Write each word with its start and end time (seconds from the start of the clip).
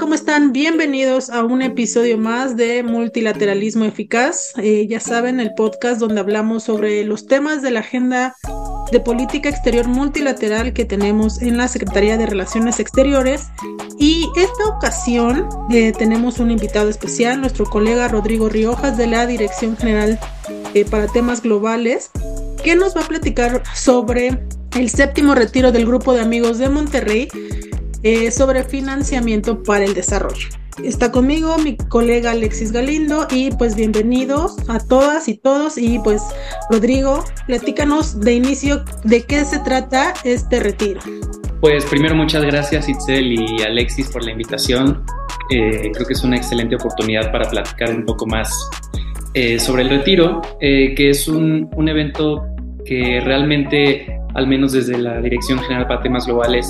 ¿Cómo 0.00 0.14
están? 0.14 0.54
Bienvenidos 0.54 1.28
a 1.28 1.44
un 1.44 1.60
episodio 1.60 2.16
más 2.16 2.56
de 2.56 2.82
Multilateralismo 2.82 3.84
Eficaz. 3.84 4.54
Eh, 4.56 4.86
ya 4.88 4.98
saben, 4.98 5.40
el 5.40 5.52
podcast 5.52 6.00
donde 6.00 6.20
hablamos 6.20 6.64
sobre 6.64 7.04
los 7.04 7.26
temas 7.26 7.60
de 7.60 7.70
la 7.70 7.80
agenda 7.80 8.34
de 8.90 8.98
política 8.98 9.50
exterior 9.50 9.86
multilateral 9.88 10.72
que 10.72 10.86
tenemos 10.86 11.42
en 11.42 11.58
la 11.58 11.68
Secretaría 11.68 12.16
de 12.16 12.24
Relaciones 12.24 12.80
Exteriores. 12.80 13.48
Y 13.98 14.26
esta 14.36 14.74
ocasión 14.74 15.46
eh, 15.70 15.92
tenemos 15.92 16.38
un 16.38 16.50
invitado 16.50 16.88
especial, 16.88 17.38
nuestro 17.38 17.66
colega 17.66 18.08
Rodrigo 18.08 18.48
Riojas 18.48 18.96
de 18.96 19.06
la 19.06 19.26
Dirección 19.26 19.76
General 19.76 20.18
eh, 20.72 20.86
para 20.86 21.08
Temas 21.08 21.42
Globales, 21.42 22.10
que 22.64 22.74
nos 22.74 22.96
va 22.96 23.02
a 23.02 23.08
platicar 23.08 23.62
sobre 23.74 24.40
el 24.78 24.88
séptimo 24.88 25.34
retiro 25.34 25.72
del 25.72 25.84
Grupo 25.84 26.14
de 26.14 26.22
Amigos 26.22 26.56
de 26.56 26.70
Monterrey 26.70 27.28
eh, 28.02 28.30
sobre 28.30 28.64
financiamiento 28.64 29.62
para 29.62 29.84
el 29.84 29.94
desarrollo. 29.94 30.48
Está 30.82 31.12
conmigo 31.12 31.58
mi 31.58 31.76
colega 31.76 32.30
Alexis 32.30 32.72
Galindo 32.72 33.26
y 33.30 33.50
pues 33.50 33.76
bienvenidos 33.76 34.56
a 34.68 34.78
todas 34.78 35.28
y 35.28 35.36
todos 35.36 35.76
y 35.76 35.98
pues 35.98 36.22
Rodrigo, 36.70 37.22
platícanos 37.46 38.20
de 38.20 38.34
inicio 38.34 38.84
de 39.04 39.22
qué 39.24 39.44
se 39.44 39.58
trata 39.58 40.14
este 40.24 40.60
retiro. 40.60 41.00
Pues 41.60 41.84
primero 41.84 42.14
muchas 42.14 42.42
gracias 42.44 42.88
Itzel 42.88 43.32
y 43.32 43.62
Alexis 43.62 44.08
por 44.08 44.24
la 44.24 44.30
invitación. 44.30 45.04
Eh, 45.50 45.90
creo 45.92 46.06
que 46.06 46.14
es 46.14 46.24
una 46.24 46.36
excelente 46.36 46.76
oportunidad 46.76 47.30
para 47.30 47.50
platicar 47.50 47.90
un 47.94 48.06
poco 48.06 48.24
más 48.26 48.50
eh, 49.34 49.58
sobre 49.58 49.82
el 49.82 49.90
retiro, 49.90 50.40
que 50.60 51.10
es 51.10 51.28
un, 51.28 51.68
un 51.76 51.88
evento 51.88 52.46
que 52.84 53.20
realmente, 53.20 54.20
al 54.34 54.46
menos 54.46 54.72
desde 54.72 54.98
la 54.98 55.20
Dirección 55.20 55.58
General 55.60 55.86
para 55.86 56.02
Temas 56.02 56.26
Globales, 56.26 56.66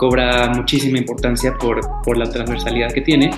cobra 0.00 0.50
muchísima 0.54 0.98
importancia 0.98 1.54
por, 1.60 1.80
por 2.02 2.16
la 2.16 2.24
transversalidad 2.24 2.90
que 2.90 3.02
tiene. 3.02 3.30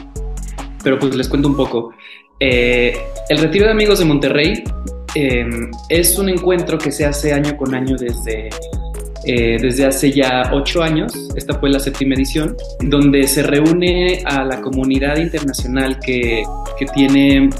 Pero 0.85 0.99
pues 0.99 1.15
les 1.17 1.29
cuento 1.29 1.49
un 1.49 1.57
poco. 1.57 1.93
Eh, 2.39 2.97
el 3.29 3.39
Retiro 3.39 3.67
de 3.67 3.73
Amigos 3.73 3.99
de 3.99 4.05
Monterrey 4.05 4.65
eh, 5.15 5.45
es 5.89 6.19
un 6.19 6.29
encuentro 6.29 6.79
que 6.79 6.91
se 6.93 7.05
hace 7.05 7.33
año 7.33 7.57
con 7.57 7.75
año 7.75 7.97
desde, 7.97 8.49
eh, 9.25 9.59
desde 9.61 9.87
hace 9.87 10.13
ya 10.13 10.51
ocho 10.53 10.83
años. 10.83 11.31
Esta 11.37 11.59
fue 11.59 11.71
la 11.71 11.81
séptima 11.81 12.15
edición, 12.15 12.57
donde 12.81 13.27
se 13.27 13.43
reúne 13.43 14.23
a 14.25 14.45
la 14.45 14.61
comunidad 14.61 15.19
internacional 15.19 15.99
que, 15.99 16.45
que 16.79 16.87
tiene, 16.87 17.51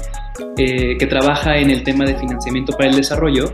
que 0.55 1.07
trabaja 1.09 1.57
en 1.57 1.71
el 1.71 1.83
tema 1.83 2.05
de 2.05 2.15
financiamiento 2.15 2.73
para 2.77 2.89
el 2.89 2.95
desarrollo 2.95 3.53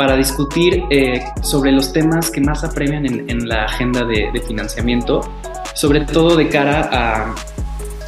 para 0.00 0.16
discutir 0.16 0.84
eh, 0.88 1.20
sobre 1.42 1.72
los 1.72 1.92
temas 1.92 2.30
que 2.30 2.40
más 2.40 2.64
apremian 2.64 3.04
en, 3.04 3.46
la 3.46 3.66
agenda 3.66 4.02
de, 4.02 4.32
financiamiento, 4.48 5.20
sobre 5.74 6.06
todo 6.06 6.36
de 6.36 6.48
cara 6.48 7.34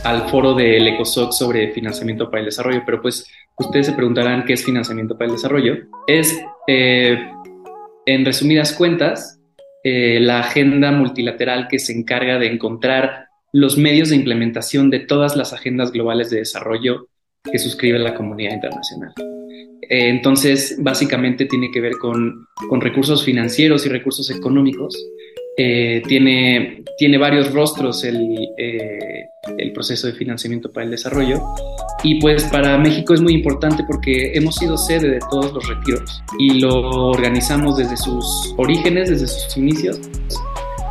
al 0.03 0.27
foro 0.31 0.55
del 0.55 0.89
ECOSOC 0.89 1.33
sobre 1.33 1.71
financiamiento 1.73 2.31
para 2.31 2.39
el 2.39 2.47
desarrollo. 2.47 2.81
Pero 2.87 3.03
pues 3.03 3.31
ustedes 3.59 3.89
se 3.89 3.93
preguntarán 3.93 4.47
qué 4.47 4.55
es 4.55 4.65
financiamiento 4.65 5.19
para 5.19 5.27
el 5.27 5.33
desarrollo. 5.33 5.77
Es, 6.07 6.35
eh, 6.67 7.31
en 8.07 8.25
resumidas 8.25 8.73
cuentas, 8.73 9.39
eh, 9.85 10.19
la 10.19 10.41
agenda 10.41 10.93
multilateral 10.93 11.69
que 11.69 11.79
se 11.79 11.93
encarga 11.93 12.39
de 12.39 12.47
encontrar 12.47 13.27
los 13.53 13.77
medios 13.77 14.09
de 14.09 14.17
implementación 14.17 14.89
de 14.89 15.01
todas 15.01 15.37
las 15.37 15.53
agendas 15.53 15.93
globales 15.93 16.31
de 16.31 16.39
desarrollo 16.39 17.09
que 17.51 17.59
suscribe 17.59 17.99
la 17.99 18.15
comunidad 18.15 18.55
internacional. 18.55 19.13
Eh, 19.89 20.09
entonces, 20.09 20.77
básicamente 20.79 21.47
tiene 21.47 21.71
que 21.71 21.81
ver 21.81 21.93
con, 21.99 22.47
recursos 22.81 23.25
financieros 23.25 23.85
y 23.87 23.89
recursos 23.89 24.31
económicos. 24.31 24.97
Eh, 25.59 26.03
tiene, 26.09 26.83
tiene 26.97 27.19
varios 27.19 27.53
rostros 27.53 28.05
el, 28.05 28.39
eh, 28.57 29.27
el 29.59 29.73
proceso 29.73 30.07
de 30.07 30.15
financiamiento 30.15 30.73
para 30.73 30.85
el 30.85 30.91
desarrollo. 30.91 31.43
Y 32.05 32.21
pues 32.21 32.45
para 32.45 32.79
México 32.79 33.13
es 33.15 33.21
muy 33.21 33.35
importante 33.35 33.85
porque 33.87 34.33
hemos 34.35 34.57
sido 34.57 34.77
sede 34.77 35.11
de 35.11 35.19
todos 35.31 35.53
los 35.53 35.69
retiros 35.69 36.23
y 36.39 36.61
lo 36.61 37.09
organizamos 37.09 37.77
desde 37.77 37.97
sus 37.97 38.55
orígenes, 38.57 39.11
desde 39.11 39.27
sus 39.27 39.57
inicios, 39.57 40.01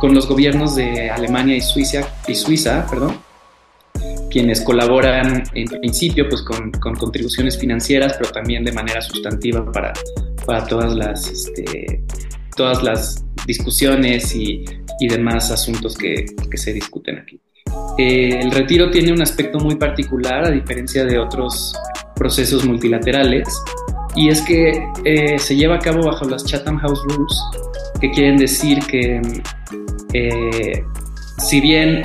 con 0.00 0.14
los 0.14 0.28
gobiernos 0.28 0.76
de 0.76 1.10
Alemania 1.10 1.56
y 1.56 1.60
Suiza, 1.60 2.08
y 2.28 2.34
Suiza 2.34 2.86
perdón, 2.88 3.16
quienes 4.32 4.62
colaboran 4.62 5.44
en 5.54 5.68
principio 5.68 6.28
pues 6.28 6.42
con, 6.42 6.70
con, 6.72 6.94
contribuciones 6.96 7.58
financieras, 7.58 8.14
pero 8.18 8.30
también 8.30 8.64
de 8.64 8.72
manera 8.72 9.02
sustantiva 9.02 9.70
para, 9.70 9.92
para 10.46 10.66
todas, 10.66 10.94
las, 10.94 11.28
este, 11.28 12.02
todas 12.56 12.82
las 12.82 13.24
discusiones 13.46 14.34
y, 14.34 14.64
y 15.00 15.08
demás 15.08 15.50
asuntos 15.50 15.96
que, 15.96 16.24
que, 16.50 16.56
se 16.56 16.72
discuten 16.72 17.18
aquí. 17.18 17.38
Eh, 17.98 18.40
el 18.40 18.50
retiro 18.50 18.90
tiene 18.90 19.12
un 19.12 19.20
aspecto 19.20 19.58
muy 19.58 19.76
particular 19.76 20.46
a 20.46 20.50
diferencia 20.50 21.04
de 21.04 21.18
otros 21.18 21.74
procesos 22.16 22.64
multilaterales 22.64 23.48
y 24.14 24.28
es 24.28 24.40
que 24.42 24.82
eh, 25.04 25.38
se 25.38 25.56
lleva 25.56 25.76
a 25.76 25.78
cabo 25.78 26.04
bajo 26.04 26.24
las 26.24 26.44
Chatham 26.44 26.78
House 26.78 27.00
Rules, 27.08 27.42
que 28.00 28.10
quieren 28.10 28.36
decir 28.36 28.78
que 28.86 29.20
eh, 30.14 30.84
si 31.38 31.60
bien 31.60 32.02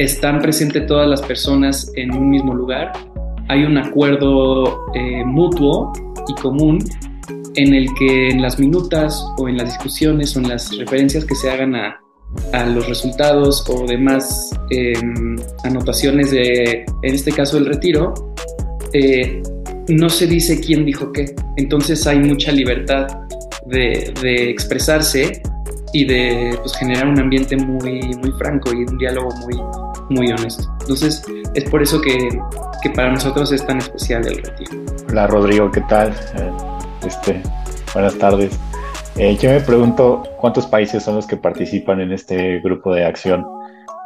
están 0.00 0.40
presentes 0.40 0.86
todas 0.86 1.06
las 1.06 1.20
personas 1.20 1.92
en 1.94 2.14
un 2.14 2.30
mismo 2.30 2.54
lugar, 2.54 2.92
hay 3.48 3.64
un 3.64 3.76
acuerdo 3.76 4.86
eh, 4.94 5.22
mutuo 5.26 5.92
y 6.26 6.40
común 6.40 6.78
en 7.54 7.74
el 7.74 7.86
que 7.98 8.30
en 8.30 8.40
las 8.40 8.58
minutas 8.58 9.22
o 9.36 9.46
en 9.46 9.58
las 9.58 9.66
discusiones 9.66 10.34
o 10.34 10.40
en 10.40 10.48
las 10.48 10.74
referencias 10.74 11.26
que 11.26 11.34
se 11.34 11.50
hagan 11.50 11.74
a, 11.74 12.00
los 12.66 12.88
resultados 12.88 13.68
o 13.68 13.86
demás 13.86 14.56
em, 14.70 15.36
anotaciones 15.64 16.30
de, 16.30 16.86
en 17.02 17.14
este 17.14 17.32
caso, 17.32 17.58
el 17.58 17.66
retiro, 17.66 18.14
eh, 18.92 19.42
no 19.88 20.08
se 20.08 20.28
dice 20.28 20.60
quién 20.60 20.86
dijo 20.86 21.12
qué. 21.12 21.34
Entonces 21.56 22.06
hay 22.06 22.20
mucha 22.20 22.52
libertad 22.52 23.08
de, 23.66 24.14
de 24.22 24.48
expresarse 24.48 25.42
y 25.92 26.04
de 26.04 26.56
pues, 26.60 26.76
generar 26.76 27.08
un 27.08 27.18
ambiente 27.18 27.56
muy, 27.56 28.00
muy 28.16 28.32
franco 28.32 28.72
y 28.72 28.84
un 28.84 28.98
diálogo 28.98 29.30
muy, 29.36 29.60
muy 30.10 30.32
honesto. 30.32 30.64
Entonces, 30.80 31.22
es 31.54 31.64
por 31.64 31.82
eso 31.82 32.00
que, 32.00 32.16
que 32.82 32.90
para 32.90 33.12
nosotros 33.12 33.52
es 33.52 33.66
tan 33.66 33.78
especial 33.78 34.26
el 34.26 34.42
retiro. 34.42 34.70
Hola 35.08 35.26
Rodrigo, 35.26 35.70
¿qué 35.70 35.80
tal? 35.82 36.10
Eh, 36.10 36.50
este, 37.06 37.42
buenas 37.92 38.16
tardes. 38.18 38.58
Eh, 39.16 39.36
yo 39.40 39.50
me 39.50 39.60
pregunto, 39.60 40.22
¿cuántos 40.38 40.66
países 40.66 41.02
son 41.02 41.16
los 41.16 41.26
que 41.26 41.36
participan 41.36 42.00
en 42.00 42.12
este 42.12 42.60
grupo 42.60 42.94
de 42.94 43.04
acción? 43.04 43.44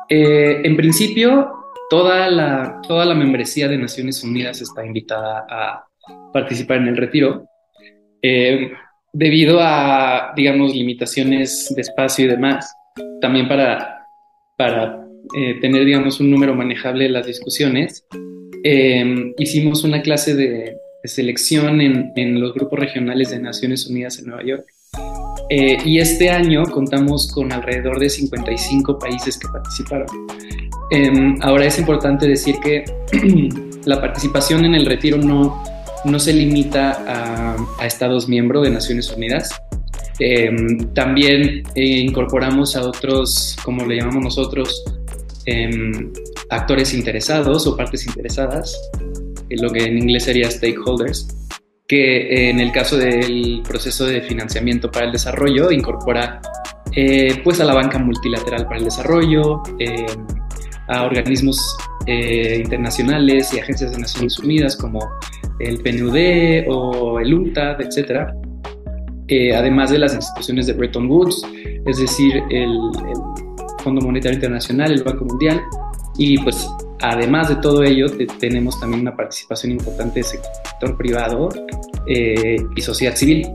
Eh, 0.09 0.62
en 0.65 0.77
principio, 0.77 1.53
toda 1.91 2.28
la, 2.31 2.81
toda 2.87 3.05
la 3.05 3.15
membresía 3.15 3.69
de 3.69 3.78
Naciones 3.78 4.25
Unidas 4.25 4.61
está 4.61 4.84
invitada 4.84 5.47
a 5.49 5.87
participar 6.33 6.78
en 6.78 6.89
el 6.89 6.97
retiro. 6.97 7.45
Debido 9.14 9.60
a, 9.60 10.32
digamos, 10.36 10.75
limitaciones 10.75 11.72
de 11.75 11.80
espacio 11.80 12.26
y 12.26 12.28
demás, 12.28 12.75
también 13.20 13.48
para, 13.48 14.08
para 14.58 15.06
eh, 15.36 15.54
tener, 15.60 15.84
digamos, 15.84 16.20
un 16.20 16.30
número 16.30 16.54
manejable 16.54 17.04
de 17.04 17.10
las 17.10 17.26
discusiones, 17.26 18.04
em, 18.65 19.33
hicimos 19.39 19.84
una 19.84 20.03
clase 20.03 20.34
de, 20.34 20.77
selección 21.04 21.83
en, 21.83 22.12
en, 22.16 22.41
los 22.41 22.54
grupos 22.54 22.78
regionales 22.78 23.30
de 23.30 23.39
Naciones 23.39 23.86
Unidas 23.86 24.18
en 24.18 24.27
Nueva 24.27 24.42
York. 24.42 24.66
Eh, 25.50 25.77
y 25.84 25.98
este 25.98 26.30
año 26.30 26.62
contamos 26.65 27.30
con 27.30 27.53
alrededor 27.53 28.00
de 28.00 28.09
55 28.09 28.98
países 28.98 29.39
que 29.39 29.47
participaron. 29.48 30.06
Em, 30.91 31.36
ahora 31.42 31.66
es 31.66 31.78
importante 31.78 32.27
decir 32.27 32.56
que 32.59 32.84
la 33.84 34.00
participación 34.00 34.65
en 34.65 34.74
el 34.74 34.86
retiro 34.86 35.18
no, 35.18 35.62
no 36.04 36.18
se 36.18 36.33
limita 36.33 37.04
a, 37.78 37.86
Estados 37.86 38.28
miembros 38.28 38.65
de 38.65 38.71
Naciones 38.71 39.10
Unidas, 39.10 39.51
em, 40.18 40.92
también 40.95 41.62
eh, 41.74 41.98
incorporamos 41.98 42.77
a 42.77 42.83
otros, 42.83 43.56
como 43.65 43.84
le 43.84 43.97
llamamos 43.97 44.24
nosotros, 44.24 44.84
Em, 45.47 46.10
actores 46.48 46.95
interesados 46.95 47.66
o 47.66 47.77
partes 47.77 48.06
interesadas, 48.06 48.80
lo 49.51 49.71
que 49.71 49.84
en 49.84 49.98
inglés 49.98 50.24
sería 50.24 50.51
stakeholders, 50.51 51.28
que 51.86 52.48
en 52.48 52.60
el 52.60 52.72
caso 52.72 52.97
del 52.97 53.62
proceso 53.66 54.06
de 54.06 54.22
financiamiento 54.22 54.91
para 54.91 55.06
el 55.06 55.12
desarrollo 55.12 55.71
incorpora 55.71 56.41
eh, 56.92 57.41
pues 57.45 57.60
a 57.60 57.65
la 57.65 57.74
banca 57.74 57.98
multilateral 57.98 58.65
para 58.65 58.78
el 58.78 58.84
desarrollo, 58.84 59.62
em, 59.78 60.06
a 60.89 61.03
organismos 61.03 61.59
eh, 62.06 62.60
internacionales 62.65 63.53
y 63.53 63.59
agencias 63.59 63.92
de 63.92 63.98
Naciones 63.98 64.39
Unidas 64.39 64.77
como 64.77 65.01
el 65.60 65.78
PNUD 65.78 66.68
o 66.68 67.21
el 67.21 67.34
UNTAD, 67.34 67.80
etcétera, 67.80 68.34
eh, 69.28 69.54
además 69.54 69.91
de 69.91 69.98
las 69.98 70.15
instituciones 70.15 70.66
de 70.66 70.74
Bretton 70.74 71.10
Woods, 71.10 71.42
es 71.86 71.98
decir, 71.98 72.42
el, 72.51 72.78
Fondo 73.83 74.01
Monetario 74.01 74.36
Internacional, 74.36 74.92
el 74.92 75.03
Banco 75.03 75.27
Mundial, 75.27 75.60
y 76.16 76.39
pues 76.39 76.66
además 77.03 77.51
de 77.51 77.56
todo 77.56 77.83
ello 77.83 78.06
tenemos 78.39 78.80
también 78.80 79.03
una 79.03 79.15
participación 79.15 79.72
importante 79.72 80.21
del 80.21 80.24
sector 80.24 80.97
privado 80.97 81.51
eh, 82.06 82.56
y 82.74 82.80
sociedad 82.80 83.15
civil, 83.15 83.47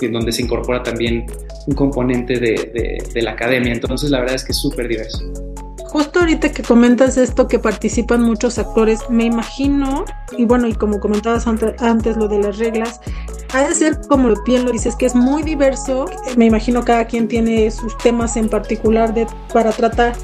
en 0.00 0.12
donde 0.12 0.32
se 0.32 0.42
incorpora 0.42 0.82
también 0.82 1.26
un 1.66 1.74
componente 1.74 2.40
de, 2.40 2.98
de 3.14 3.22
la 3.22 3.32
academia, 3.32 3.72
entonces 3.72 4.10
la 4.10 4.20
verdad 4.20 4.34
es 4.34 4.44
que 4.44 4.52
es 4.52 4.58
súper 4.58 4.88
diverso. 4.88 5.49
Justo 5.90 6.20
ahorita 6.20 6.52
que 6.52 6.62
comentas 6.62 7.16
esto, 7.16 7.48
que 7.48 7.58
participan 7.58 8.22
muchos 8.22 8.60
actores, 8.60 9.00
me 9.10 9.24
imagino, 9.24 10.04
y 10.38 10.44
bueno, 10.44 10.68
y 10.68 10.74
como 10.74 11.00
comentabas 11.00 11.48
antes, 11.48 12.16
lo 12.16 12.28
de 12.28 12.38
las 12.38 12.58
reglas, 12.58 13.00
ha 13.52 13.66
de 13.66 13.74
ser 13.74 14.00
como 14.08 14.32
bien 14.44 14.64
lo 14.64 14.70
dices, 14.70 14.94
que 14.94 15.06
es 15.06 15.16
muy 15.16 15.42
diverso. 15.42 16.04
Me 16.36 16.46
imagino 16.46 16.84
cada 16.84 17.06
quien 17.06 17.26
tiene 17.26 17.68
sus 17.72 17.98
temas 17.98 18.36
en 18.36 18.48
particular 18.48 19.12
de, 19.12 19.26
para 19.52 19.72
tratar. 19.72 20.14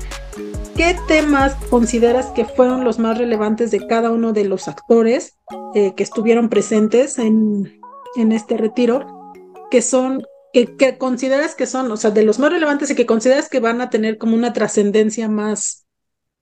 ¿Qué 0.76 0.96
temas 1.08 1.56
consideras 1.68 2.26
que 2.26 2.44
fueron 2.44 2.84
los 2.84 3.00
más 3.00 3.18
relevantes 3.18 3.72
de 3.72 3.84
cada 3.88 4.12
uno 4.12 4.32
de 4.32 4.44
los 4.44 4.68
actores 4.68 5.36
eh, 5.74 5.94
que 5.96 6.04
estuvieron 6.04 6.48
presentes 6.48 7.18
en, 7.18 7.80
en 8.14 8.30
este 8.30 8.56
retiro? 8.56 9.32
Que 9.68 9.82
son 9.82 10.22
que, 10.64 10.96
consideras 10.96 11.54
que 11.54 11.66
son, 11.66 11.90
o 11.90 11.96
sea, 11.96 12.10
de 12.10 12.24
los 12.24 12.38
más 12.38 12.50
relevantes 12.50 12.90
y 12.90 12.94
que 12.94 13.04
consideras 13.04 13.50
que 13.50 13.60
van 13.60 13.80
a 13.80 13.90
tener 13.90 14.16
como 14.16 14.34
una 14.34 14.54
trascendencia 14.54 15.28
más 15.28 15.86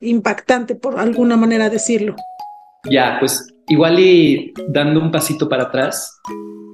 impactante, 0.01 0.77
por 0.77 1.01
alguna 1.01 1.37
manera 1.37 1.69
decirlo. 1.69 2.15
Ya, 2.89 3.17
pues 3.19 3.49
igual 3.69 3.99
y 3.99 4.53
dando 4.69 5.01
un 5.01 5.11
pasito 5.11 5.49
para 5.49 5.65
atrás, 5.65 6.21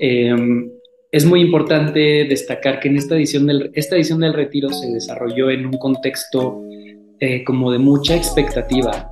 em, 0.00 0.70
es 1.12 1.24
muy 1.24 1.40
importante 1.40 2.26
destacar 2.28 2.78
que 2.78 2.88
en 2.88 2.96
esta 2.96 3.14
edición 3.14 3.46
del, 3.46 3.70
esta 3.74 3.96
edición 3.96 4.20
del 4.20 4.34
retiro 4.34 4.68
se 4.70 4.88
desarrolló 4.88 5.50
en 5.50 5.66
un 5.66 5.78
contexto 5.78 6.62
eh, 7.20 7.42
como 7.44 7.72
de 7.72 7.78
mucha 7.78 8.16
expectativa, 8.16 9.10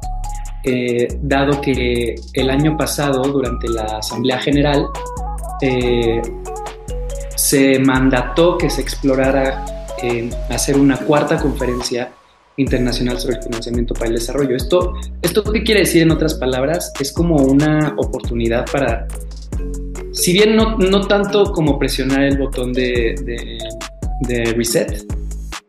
eh, 0.65 1.09
dado 1.23 1.61
que 1.61 2.15
el 2.35 2.51
año 2.51 2.77
pasado, 2.77 3.23
durante 3.23 3.69
la 3.69 3.85
Asamblea 3.85 4.39
General, 4.39 4.87
eh, 5.63 6.21
se 7.39 7.79
mandató 7.79 8.59
que 8.59 8.69
se 8.69 8.81
explorara 8.81 9.65
eh, 10.03 10.29
hacer 10.51 10.77
una 10.77 10.97
cuarta 10.97 11.39
conferencia 11.39 12.11
internacional 12.57 13.21
sobre 13.21 13.37
el 13.37 13.43
financiamiento 13.45 13.95
para 13.95 14.09
el 14.09 14.15
desarrollo. 14.15 14.57
Esto, 14.57 14.95
¿Esto 15.23 15.45
qué 15.45 15.63
quiere 15.63 15.83
decir 15.83 16.03
en 16.03 16.11
otras 16.11 16.35
palabras? 16.35 16.93
Es 16.99 17.13
como 17.13 17.37
una 17.37 17.95
oportunidad 17.97 18.67
para, 18.73 19.07
si 20.11 20.33
bien 20.33 20.57
no, 20.57 20.79
no 20.79 21.07
tanto 21.07 21.53
como 21.53 21.79
presionar 21.79 22.25
el 22.25 22.39
botón 22.39 22.73
de, 22.73 23.15
reset, 24.57 25.07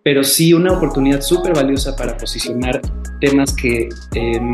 pero 0.04 0.24
sí 0.24 0.54
una 0.54 0.74
oportunidad 0.74 1.22
súper 1.22 1.54
valiosa 1.54 1.96
para 1.96 2.18
posicionar 2.18 2.82
temas 3.22 3.54
que 3.54 3.90
em, 4.16 4.54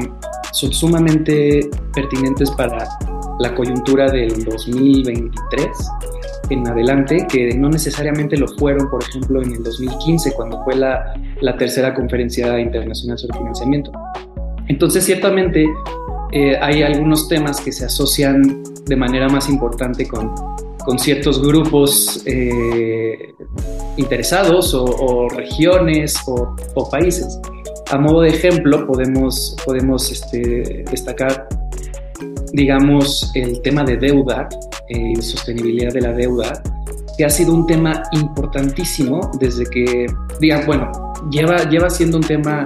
son 0.51 0.73
sumamente 0.73 1.69
pertinentes 1.93 2.51
para 2.51 2.89
la 3.39 3.53
coyuntura 3.53 4.09
del 4.11 4.43
2023 4.43 5.67
en 6.49 6.67
adelante, 6.67 7.25
que 7.27 7.55
no 7.55 7.69
necesariamente 7.69 8.37
lo 8.37 8.47
fueron, 8.47 8.89
por 8.89 9.03
ejemplo, 9.03 9.41
en 9.41 9.53
el 9.53 9.63
2015, 9.63 10.33
cuando 10.33 10.63
fue 10.63 10.75
la, 10.75 11.13
la 11.41 11.57
tercera 11.57 11.93
conferencia 11.93 12.59
internacional 12.59 13.17
sobre 13.17 13.37
financiamiento. 13.37 13.91
Entonces, 14.67 15.05
ciertamente, 15.05 15.67
eh, 16.31 16.57
hay 16.59 16.83
algunos 16.83 17.27
temas 17.27 17.61
que 17.61 17.71
se 17.71 17.85
asocian 17.85 18.63
de 18.85 18.95
manera 18.95 19.27
más 19.29 19.49
importante 19.49 20.07
con, 20.07 20.33
con 20.83 20.99
ciertos 20.99 21.41
grupos 21.41 22.21
eh, 22.25 23.33
interesados 23.97 24.73
o, 24.73 25.27
regiones 25.29 26.15
o, 26.27 26.55
o, 26.75 26.89
países. 26.89 27.39
A 27.91 27.97
modo 27.97 28.21
de 28.21 28.29
ejemplo, 28.29 28.85
podemos, 28.85 29.55
podemos 29.65 30.11
este, 30.11 30.83
destacar, 30.89 31.47
digamos, 32.55 33.31
el 33.35 33.61
tema 33.61 33.83
de 33.83 33.97
deuda, 33.97 34.47
eh, 34.87 35.21
sostenibilidad 35.21 35.91
de 35.93 36.01
la 36.01 36.13
deuda, 36.13 36.63
que 37.17 37.25
ha 37.25 37.29
sido 37.29 37.53
un 37.53 37.67
tema 37.67 38.03
importantísimo 38.13 39.29
desde 39.39 39.65
que, 39.65 40.07
digan, 40.39 40.65
bueno, 40.65 40.91
lleva, 41.29 41.69
lleva 41.69 41.89
siendo 41.89 42.17
un 42.17 42.23
tema 42.23 42.63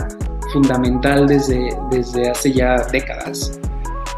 fundamental 0.54 1.28
desde, 1.28 1.76
desde 1.90 2.30
hace 2.30 2.54
ya 2.54 2.76
décadas, 2.92 3.60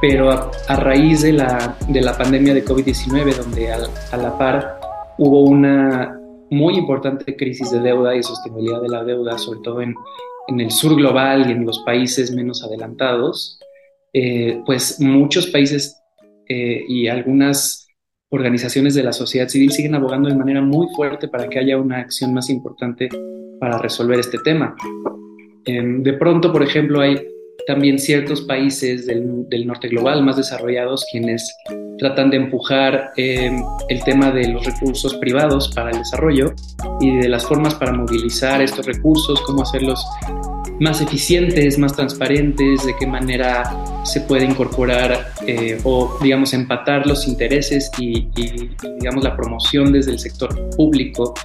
pero 0.01 0.29
a, 0.31 0.75
raíz 0.75 1.21
de 1.21 1.33
la, 1.33 1.77
de 1.87 2.01
la 2.01 2.17
pandemia 2.17 2.53
de 2.53 2.65
COVID-19, 2.65 3.35
donde 3.35 3.71
a 3.71 4.17
la 4.17 4.37
par 4.37 4.77
hubo 5.17 5.43
una 5.43 6.17
muy 6.49 6.75
importante 6.75 7.35
crisis 7.37 7.71
de 7.71 7.79
deuda 7.79 8.13
y 8.15 8.23
sostenibilidad 8.23 8.81
de 8.81 8.89
la 8.89 9.03
deuda, 9.05 9.37
sobre 9.37 9.59
todo 9.61 9.81
en, 9.81 9.95
en 10.47 10.59
el 10.59 10.71
sur 10.71 10.95
global 10.95 11.49
y 11.49 11.53
en 11.53 11.65
los 11.65 11.79
países 11.79 12.33
menos 12.33 12.61
adelantados, 12.63 13.59
eh, 14.13 14.61
pues 14.65 14.99
muchos 14.99 15.47
países 15.47 16.01
eh, 16.47 16.83
y 16.87 17.07
algunas 17.07 17.87
organizaciones 18.29 18.95
de 18.95 19.03
la 19.03 19.13
sociedad 19.13 19.47
civil 19.47 19.71
siguen 19.71 19.95
abogando 19.95 20.29
de 20.29 20.35
manera 20.35 20.61
muy 20.61 20.87
fuerte 20.95 21.27
para 21.27 21.47
que 21.47 21.59
haya 21.59 21.77
una 21.77 21.99
acción 21.99 22.33
más 22.33 22.49
importante 22.49 23.09
para 23.59 23.77
resolver 23.77 24.19
este 24.19 24.37
tema. 24.39 24.75
Em, 25.65 26.01
de 26.01 26.13
pronto, 26.13 26.51
por 26.51 26.63
ejemplo, 26.63 27.01
hay 27.01 27.17
también 27.67 27.99
ciertos 27.99 28.41
países 28.41 29.05
del, 29.05 29.67
norte 29.67 29.87
global 29.87 30.23
más 30.23 30.37
desarrollados 30.37 31.05
quienes 31.11 31.55
tratan 31.99 32.31
de 32.31 32.37
empujar 32.37 33.11
em, 33.17 33.61
el 33.89 34.03
tema 34.03 34.31
de 34.31 34.47
los 34.47 34.65
recursos 34.65 35.13
privados 35.15 35.71
para 35.75 35.91
el 35.91 35.99
desarrollo 35.99 36.53
y 36.99 37.17
de 37.17 37.29
las 37.29 37.45
formas 37.45 37.75
para 37.75 37.93
movilizar 37.93 38.61
estos 38.61 38.85
recursos, 38.85 39.41
cómo 39.41 39.61
hacerlos 39.61 40.03
más 40.81 40.99
eficientes, 40.99 41.77
más 41.77 41.95
transparentes, 41.95 42.83
de 42.83 42.95
qué 42.97 43.05
manera 43.05 43.71
se 44.03 44.19
puede 44.21 44.45
incorporar 44.45 45.31
eh, 45.45 45.77
o, 45.83 46.17
digamos, 46.23 46.55
empatar 46.55 47.05
los 47.05 47.27
intereses 47.27 47.91
y, 47.99 48.27
digamos, 48.99 49.23
la 49.23 49.37
promoción 49.37 49.93
desde 49.93 50.13
el 50.13 50.19
sector 50.19 50.49
público 50.71 51.35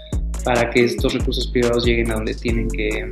para 0.42 0.70
que 0.70 0.86
estos 0.86 1.12
recursos 1.12 1.48
privados 1.48 1.84
lleguen 1.84 2.10
a 2.12 2.14
donde 2.14 2.32
tienen 2.34 2.66
que, 2.68 3.10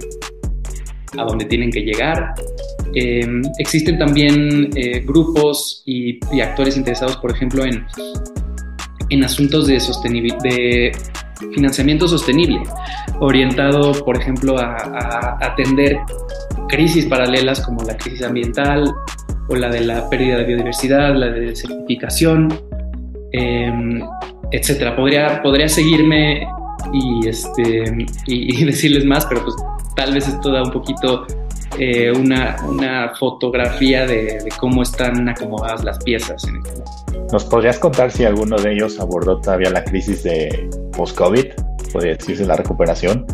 a 1.19 1.25
donde 1.25 1.45
tienen 1.45 1.71
que 1.71 1.81
llegar. 1.81 2.35
Em, 2.95 3.43
existen 3.59 3.99
también 3.99 4.71
eh, 4.77 5.01
grupos 5.01 5.83
y, 5.85 6.19
actores 6.41 6.79
interesados, 6.79 7.19
por 7.19 7.33
ejemplo, 7.33 7.67
en, 7.67 7.85
en 9.11 9.25
asuntos 9.25 9.67
de, 9.67 9.75
de 10.43 10.93
financiamiento 11.53 12.09
sostenible, 12.09 12.61
orientado, 13.21 13.93
por 14.05 14.17
ejemplo, 14.17 14.59
a, 14.59 15.39
atender 15.41 15.99
crisis 16.69 17.07
paralelas 17.07 17.61
como 17.61 17.83
la 17.83 17.97
crisis 17.97 18.23
ambiental 18.23 18.93
o 19.49 19.55
la 19.55 19.69
de 19.69 19.81
la 19.81 20.09
pérdida 20.09 20.39
de 20.39 20.45
biodiversidad, 20.45 21.15
la 21.15 21.27
de 21.27 21.41
desertificación, 21.41 22.53
eh, 23.33 24.01
etcétera. 24.53 24.97
Podría, 24.97 25.43
podría 25.43 25.69
seguirme 25.69 26.47
y, 26.93 27.29
este, 27.29 28.07
y, 28.27 28.65
decirles 28.67 29.05
más, 29.05 29.27
pero 29.27 29.45
pues 29.45 29.57
tal 29.97 30.15
vez 30.15 30.29
esto 30.29 30.51
da 30.51 30.63
un 30.63 30.71
poquito 30.71 31.27
eh, 31.79 32.13
una, 32.13 32.57
una, 32.69 33.13
fotografía 33.17 34.07
de, 34.07 34.39
de, 34.45 34.49
cómo 34.61 34.83
están 34.83 35.29
acomodadas 35.29 35.83
las 35.83 35.99
piezas 36.05 36.45
este 36.45 36.61
¿Nos 37.33 37.45
podrías 37.47 37.81
contar 37.81 38.13
si 38.13 38.25
alguno 38.25 38.57
de 38.57 38.75
ellos 38.75 39.01
abordó 39.01 39.41
todavía 39.41 39.71
la 39.71 39.83
crisis 39.83 40.23
de 40.23 40.71
post-COVID? 40.97 41.47
¿Podría 41.93 42.15
decirse 42.15 42.45
la 42.45 42.57
recuperación? 42.57 43.27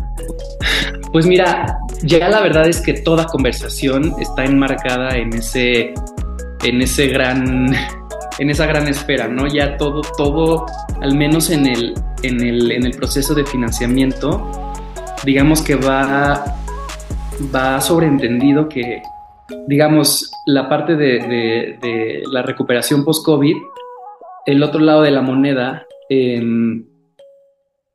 Pues 1.11 1.25
mira, 1.25 1.77
ya 2.03 2.29
la 2.29 2.41
verdad 2.41 2.67
es 2.67 2.79
que 2.79 2.93
toda 2.93 3.25
conversación 3.25 4.13
está 4.19 4.45
enmarcada 4.45 5.17
en 5.17 5.33
ese, 5.33 5.93
en 6.63 6.81
ese 6.81 7.07
gran, 7.07 7.73
en 8.39 8.49
esa 8.49 8.65
gran 8.65 8.87
espera, 8.87 9.27
¿no? 9.27 9.47
Ya 9.47 9.77
todo, 9.77 10.01
todo, 10.17 10.65
al 11.01 11.15
menos 11.15 11.49
en 11.49 11.65
el, 11.65 11.93
en 12.23 12.41
el, 12.41 12.71
en 12.71 12.85
el 12.85 12.91
proceso 12.93 13.33
de 13.33 13.45
financiamiento, 13.45 14.73
digamos 15.25 15.61
que 15.61 15.75
va, 15.75 16.55
va 17.53 17.81
sobreentendido 17.81 18.69
que, 18.69 19.01
digamos, 19.67 20.31
la 20.45 20.69
parte 20.69 20.95
de, 20.95 22.23
la 22.31 22.41
recuperación 22.41 23.03
post-COVID 23.03 23.55
el 24.45 24.63
otro 24.63 24.79
lado 24.79 25.03
de 25.03 25.11
la 25.11 25.21
moneda 25.21 25.85
em, 26.09 26.85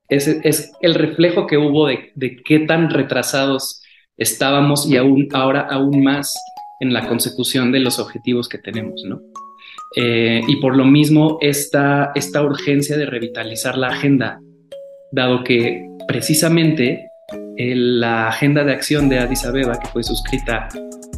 es, 0.09 0.73
el 0.81 0.95
reflejo 0.95 1.47
que 1.47 1.59
hubo 1.59 1.87
de, 1.87 2.13
qué 2.45 2.61
tan 2.61 2.91
retrasados 2.91 3.83
estábamos 4.17 4.89
y 4.89 4.97
ahora 4.97 5.67
aún 5.71 6.03
más 6.03 6.35
en 6.81 6.93
la 6.93 7.07
consecución 7.09 7.73
de 7.73 7.81
los 7.81 7.99
objetivos 7.99 8.49
que 8.49 8.59
tenemos, 8.59 9.03
¿no? 9.05 9.21
Eh, 9.95 10.41
y 10.47 10.57
por 10.57 10.77
lo 10.77 10.85
mismo 10.85 11.39
esta, 11.41 12.13
urgencia 12.43 12.97
de 12.97 13.07
revitalizar 13.07 13.79
la 13.79 13.89
agenda, 13.89 14.41
dado 15.13 15.45
que 15.45 15.87
precisamente 16.07 17.09
la 17.57 18.29
agenda 18.29 18.65
de 18.65 18.73
acción 18.73 19.09
de 19.09 19.19
Addis 19.19 19.45
Abeba, 19.45 19.79
que 19.79 19.89
fue 19.89 20.03
suscrita 20.03 20.69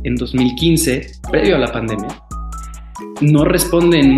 en 0.05 0.15
2015, 0.15 1.07
previo 1.31 1.57
a 1.57 1.59
la 1.59 1.73
pandemia, 1.73 2.23
no 3.21 3.45
responde 3.45 3.99
en, 3.99 4.11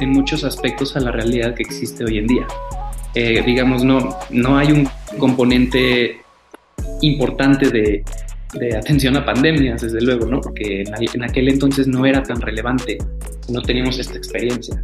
en 0.00 0.10
muchos 0.10 0.44
aspectos 0.44 0.96
a 0.96 1.00
la 1.00 1.10
realidad 1.10 1.54
que 1.54 1.62
existe 1.62 2.04
hoy 2.04 2.18
en 2.18 2.26
día. 2.26 2.46
Eh, 3.14 3.42
digamos, 3.46 3.84
no, 3.84 4.18
no 4.30 4.58
hay 4.58 4.72
un 4.72 4.88
componente 5.18 6.20
importante 7.00 7.70
de, 7.70 8.02
atención 8.76 9.16
a 9.16 9.24
pandemias, 9.24 9.82
desde 9.82 10.00
luego, 10.00 10.26
¿no? 10.26 10.40
Porque 10.40 10.82
en, 10.82 11.24
aquel 11.24 11.48
entonces 11.48 11.88
no 11.88 12.06
era 12.06 12.22
tan 12.22 12.40
relevante, 12.40 12.98
no 13.48 13.60
teníamos 13.62 13.98
esta 13.98 14.16
experiencia. 14.16 14.80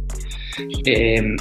Eh, 0.85 1.35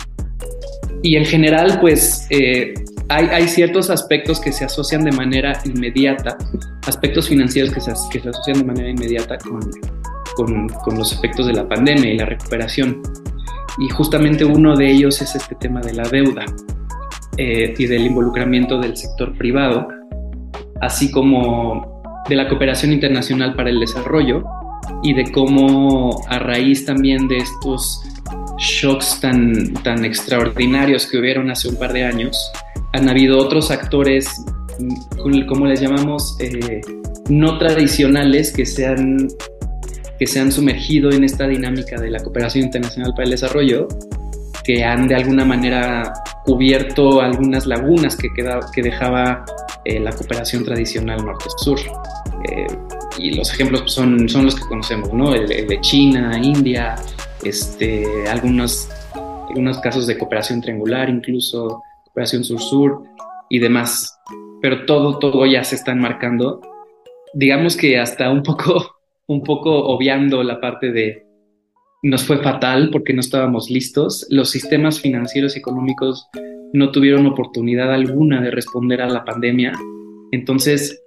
y 1.03 1.17
en 1.17 1.25
general, 1.25 1.79
pues 1.81 2.27
eh, 2.31 2.75
hay, 3.09 3.27
hay, 3.27 3.49
ciertos 3.49 3.91
aspectos 3.91 4.41
que 4.41 4.53
se 4.53 4.65
asocian 4.65 5.05
de 5.05 5.11
manera 5.11 5.61
inmediata, 5.65 6.39
aspectos 6.87 7.29
financieros 7.29 7.73
que 7.73 7.81
se, 7.81 7.93
que 8.13 8.21
se 8.21 8.29
asocian 8.29 8.59
de 8.59 8.65
manera 8.65 8.89
inmediata 8.89 9.37
con, 9.39 9.61
con, 10.37 10.69
con, 10.69 10.99
los 10.99 11.13
efectos 11.13 11.47
de 11.49 11.55
la 11.55 11.69
pandemia 11.69 12.13
y 12.13 12.17
la 12.17 12.27
recuperación. 12.27 13.03
Y 13.79 13.89
justamente 13.89 14.45
uno 14.45 14.77
de 14.77 14.89
ellos 14.89 15.21
es 15.21 15.35
este 15.35 15.57
tema 15.57 15.81
de 15.81 15.95
la 15.95 16.09
deuda 16.09 16.45
eh, 17.37 17.75
y 17.77 17.87
del 17.87 18.07
involucramiento 18.07 18.79
del 18.79 18.97
sector 18.97 19.37
privado, 19.37 19.89
así 20.81 21.11
como 21.11 22.03
de 22.29 22.37
la 22.37 22.49
cooperación 22.49 22.93
internacional 22.93 23.55
para 23.55 23.71
el 23.71 23.81
desarrollo 23.81 24.45
y 25.03 25.15
de 25.15 25.31
cómo 25.33 26.23
a 26.29 26.39
raíz 26.39 26.85
también 26.85 27.29
de 27.29 27.39
estos 27.39 28.03
shocks 28.59 29.21
tan, 29.21 29.73
tan 29.83 30.05
extraordinarios 30.05 31.07
que 31.07 31.19
hubieron 31.19 31.51
hace 31.51 31.69
un 31.69 31.77
par 31.77 31.93
de 31.93 32.05
años, 32.05 32.37
han 32.93 33.09
habido 33.09 33.39
otros 33.39 33.71
actores, 33.71 34.29
como 35.49 35.67
les 35.67 35.81
llamamos, 35.81 36.37
eh, 36.41 36.81
no 37.29 37.59
tradicionales 37.59 38.53
que 38.53 38.67
se, 38.67 38.87
han, 38.87 39.29
que 40.19 40.27
se 40.27 40.41
han 40.41 40.53
sumergido 40.53 41.11
en 41.11 41.25
esta 41.25 41.47
dinámica 41.47 42.01
de 42.01 42.11
la 42.11 42.21
cooperación 42.21 42.65
internacional 42.65 43.13
para 43.13 43.25
el 43.25 43.31
desarrollo, 43.31 43.89
que 44.65 44.85
han 44.85 45.09
de 45.09 45.15
alguna 45.15 45.45
manera 45.45 46.13
cubierto 46.51 47.21
algunas 47.21 47.65
lagunas 47.65 48.17
que, 48.17 48.29
que 48.75 48.83
dejaba 48.83 49.45
eh, 49.85 50.01
la 50.01 50.11
cooperación 50.11 50.65
tradicional 50.65 51.25
norte-sur. 51.25 51.79
Eh, 52.49 52.67
y 53.19 53.37
los 53.37 53.53
ejemplos 53.53 53.93
son, 53.93 54.29
son 54.29 54.47
los 54.47 54.57
que 54.57 54.63
conocemos, 54.63 55.13
¿no? 55.13 55.33
El, 55.33 55.53
el 55.53 55.69
de 55.69 55.81
China, 55.81 56.41
India, 56.43 56.97
este, 57.45 58.27
algunos, 58.29 58.89
algunos 59.49 59.79
casos 59.79 60.09
de 60.09 60.19
cooperación 60.19 60.61
triangular, 60.61 61.09
incluso 61.09 61.85
cooperación 62.07 62.43
sur-sur 62.43 63.05
y 63.49 63.61
demás. 63.61 64.19
Pero 64.61 64.87
todo, 64.87 65.21
todo 65.21 65.47
ya 65.47 65.63
se 65.63 65.77
está 65.77 65.93
enmarcando. 65.93 66.61
Digamos 67.33 67.77
que 67.77 67.97
hasta 68.01 68.29
un 68.29 68.43
poco, 68.43 68.97
un 69.29 69.45
poco 69.45 69.71
obviando 69.87 70.43
la 70.43 70.61
parte 70.61 70.91
de 70.91 71.30
nos 72.03 72.25
fue 72.25 72.39
fatal 72.39 72.91
porque 72.91 73.13
no 73.13 73.21
estábamos 73.21 73.71
listos. 73.71 74.27
Los 74.31 74.51
sistemas 74.51 75.01
financieros 75.01 75.57
y 75.57 75.59
económicos 75.59 76.27
no 76.73 76.93
tuvieron 76.93 77.27
oportunidad 77.27 77.93
alguna 77.93 78.41
de 78.41 78.51
responder 78.51 79.03
a 79.03 79.09
la 79.09 79.25
pandemia. 79.25 79.73
Entonces, 80.33 81.03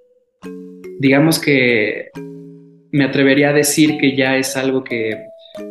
digamos 1.00 1.38
que 1.38 2.10
me 2.92 3.04
atrevería 3.04 3.50
a 3.50 3.52
decir 3.52 3.96
que 3.98 4.16
ya 4.16 4.36
es 4.36 4.56
algo 4.56 4.84
que 4.84 5.18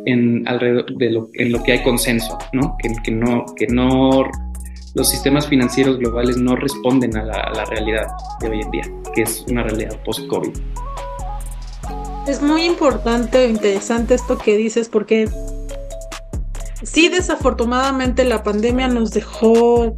en 0.06 0.46
alrededor 0.46 0.96
de 0.96 1.10
lo, 1.10 1.28
en 1.34 1.52
lo 1.52 1.62
que 1.62 1.72
hay 1.72 1.82
consenso, 1.82 2.38
¿no? 2.52 2.76
Que, 2.78 3.10
no, 3.10 3.44
que 3.56 3.66
no 3.66 4.24
los 4.94 5.08
sistemas 5.08 5.46
financieros 5.46 5.98
globales 5.98 6.36
no 6.36 6.56
responden 6.56 7.16
a 7.16 7.24
la 7.24 7.64
realidad 7.66 8.06
de 8.40 8.48
hoy 8.48 8.60
en 8.60 8.70
día, 8.70 8.84
que 9.14 9.22
es 9.22 9.44
una 9.48 9.62
realidad 9.62 9.98
post-COVID. 10.04 10.52
Es 12.26 12.40
muy 12.40 12.64
importante 12.64 13.44
e 13.44 13.48
interesante 13.48 14.14
esto 14.14 14.38
que 14.38 14.56
dices 14.56 14.88
porque 14.88 15.28
sí 16.82 17.08
desafortunadamente 17.08 18.24
la 18.24 18.42
pandemia 18.42 18.88
nos 18.88 19.10
dejó 19.10 19.94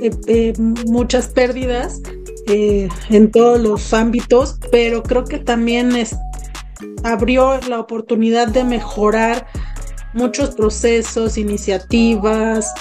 eh, 0.00 0.10
eh, 0.28 0.52
muchas 0.86 1.28
pérdidas 1.28 2.00
eh, 2.46 2.88
en 3.10 3.30
todos 3.30 3.60
los 3.60 3.92
ámbitos, 3.92 4.58
pero 4.70 5.02
creo 5.02 5.24
que 5.24 5.38
también 5.38 5.96
es, 5.96 6.16
abrió 7.02 7.58
la 7.68 7.80
oportunidad 7.80 8.48
de 8.48 8.62
mejorar 8.62 9.46
muchos 10.12 10.54
procesos, 10.54 11.36
iniciativas, 11.36 12.72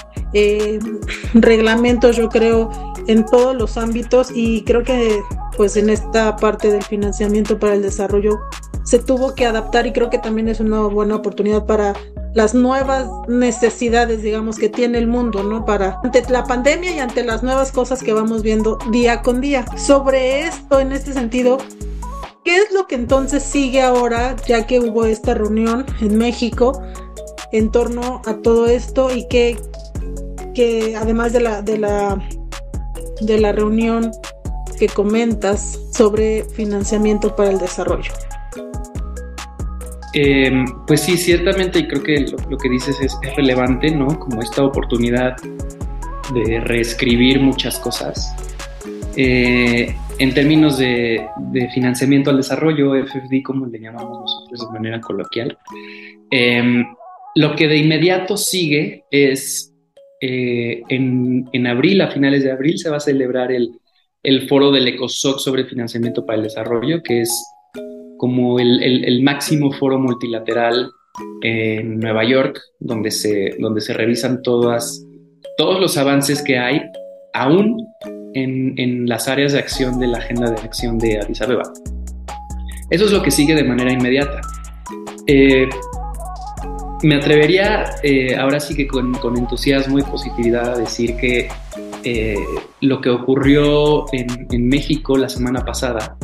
reglamentos, 1.33 2.15
yo 2.15 2.29
creo, 2.29 2.69
en 3.07 3.25
todos 3.25 3.55
los 3.55 3.77
ámbitos 3.77 4.29
y 4.33 4.63
creo 4.63 4.83
que 4.83 5.19
pues 5.57 5.77
en 5.77 5.89
esta 5.89 6.35
parte 6.35 6.71
del 6.71 6.83
financiamiento 6.83 7.57
para 7.59 7.73
el 7.73 7.81
desarrollo 7.81 8.39
se 8.83 8.99
tuvo 8.99 9.35
que 9.35 9.45
adaptar 9.45 9.87
y 9.87 9.93
creo 9.93 10.09
que 10.09 10.17
también 10.17 10.47
es 10.47 10.59
una 10.59 10.81
buena 10.81 11.15
oportunidad 11.15 11.65
para 11.65 11.93
las 12.33 12.53
nuevas 12.55 13.07
necesidades, 13.27 14.23
digamos, 14.23 14.57
que 14.57 14.69
tiene 14.69 14.97
el 14.97 15.07
mundo, 15.07 15.43
¿no? 15.43 15.65
Para 15.65 15.99
ante 16.03 16.23
la 16.29 16.45
pandemia 16.45 16.91
y 16.95 16.99
ante 16.99 17.23
las 17.23 17.43
nuevas 17.43 17.71
cosas 17.71 18.01
que 18.01 18.13
vamos 18.13 18.41
viendo 18.41 18.79
día 18.91 19.21
con 19.21 19.39
día. 19.39 19.65
Sobre 19.77 20.41
esto, 20.47 20.79
en 20.79 20.91
este 20.91 21.13
sentido, 21.13 21.59
¿Qué 22.43 22.57
es 22.57 22.73
lo 22.73 22.87
que 22.87 22.95
entonces 22.95 23.41
sigue 23.41 23.81
ahora, 23.81 24.35
ya 24.45 24.67
que 24.67 24.79
hubo 24.79 25.05
esta 25.05 25.33
reunión 25.33 25.85
en 26.01 26.17
México 26.17 26.83
en 27.53 27.71
torno 27.71 28.21
a 28.25 28.35
todo 28.41 28.67
esto 28.67 29.15
y 29.15 29.27
que, 29.29 29.57
que 30.53 30.97
además 30.97 31.31
de 31.31 31.39
la, 31.39 31.61
de, 31.61 31.77
la, 31.77 32.21
de 33.21 33.39
la 33.39 33.53
reunión 33.53 34.11
que 34.77 34.89
comentas 34.89 35.79
sobre 35.93 36.43
financiamiento 36.43 37.33
para 37.33 37.49
el 37.49 37.59
desarrollo? 37.59 38.11
Eh, 40.13 40.51
pues 40.85 41.01
sí, 41.01 41.17
ciertamente, 41.17 41.79
y 41.79 41.87
creo 41.87 42.03
que 42.03 42.25
lo, 42.49 42.57
que 42.57 42.69
dices 42.69 42.99
es, 43.01 43.17
relevante, 43.35 43.89
¿no? 43.91 44.19
Como 44.19 44.41
esta 44.41 44.63
oportunidad 44.63 45.35
de 46.33 46.59
reescribir 46.59 47.39
muchas 47.39 47.79
cosas. 47.79 48.35
Eh, 49.15 49.95
en 50.19 50.33
términos 50.33 50.77
de, 50.77 51.27
financiamiento 51.73 52.29
al 52.29 52.37
desarrollo, 52.37 52.95
FFD, 52.95 53.41
como 53.43 53.65
le 53.65 53.79
llamamos 53.79 54.19
nosotros 54.19 54.67
de 54.67 54.73
manera 54.79 55.01
coloquial, 55.01 55.57
eh, 56.29 56.83
lo 57.35 57.55
que 57.55 57.67
de 57.67 57.77
inmediato 57.77 58.37
sigue 58.37 59.05
es 59.09 59.73
eh, 60.21 60.83
en, 60.89 61.49
en, 61.51 61.67
abril, 61.67 62.01
a 62.01 62.11
finales 62.11 62.43
de 62.43 62.51
abril, 62.51 62.77
se 62.77 62.89
va 62.89 62.97
a 62.97 63.01
celebrar 63.01 63.51
el, 63.51 63.71
el 64.21 64.47
foro 64.47 64.71
del 64.71 64.87
ECOSOC 64.87 65.39
sobre 65.39 65.65
financiamiento 65.65 66.25
para 66.25 66.37
el 66.37 66.43
desarrollo, 66.43 67.01
que 67.01 67.21
es 67.21 67.45
como 68.17 68.59
el, 68.59 69.21
máximo 69.23 69.71
foro 69.71 69.99
multilateral 69.99 70.91
en 71.41 71.99
Nueva 71.99 72.23
York, 72.23 72.59
donde 72.79 73.11
se, 73.11 73.55
donde 73.59 73.81
se 73.81 73.93
revisan 73.93 74.41
todas, 74.41 75.05
todos 75.57 75.79
los 75.79 75.97
avances 75.97 76.41
que 76.41 76.57
hay, 76.57 76.81
aún 77.33 77.87
en, 78.33 78.73
en, 78.77 79.07
las 79.07 79.27
áreas 79.27 79.53
de 79.53 79.59
acción 79.59 79.99
de 79.99 80.07
la 80.07 80.17
agenda 80.17 80.49
de 80.49 80.61
acción 80.61 80.97
de 80.97 81.19
Addis 81.19 81.41
Abeba. 81.41 81.63
Eso 82.89 83.05
es 83.05 83.11
lo 83.11 83.21
que 83.21 83.31
sigue 83.31 83.55
de 83.55 83.63
manera 83.63 83.91
inmediata. 83.91 84.41
Eh, 85.27 85.67
me 87.03 87.15
atrevería 87.15 87.85
eh, 88.01 88.35
ahora 88.35 88.59
sí 88.59 88.75
que 88.75 88.87
con, 88.87 89.13
con, 89.15 89.37
entusiasmo 89.37 89.99
y 89.99 90.03
positividad 90.03 90.73
a 90.73 90.77
decir 90.77 91.15
que 91.17 91.49
eh, 92.03 92.35
lo 92.81 93.01
que 93.01 93.09
ocurrió 93.09 94.05
en, 94.13 94.47
en, 94.51 94.67
México 94.67 95.17
la 95.17 95.29
semana 95.29 95.63
pasada 95.63 96.17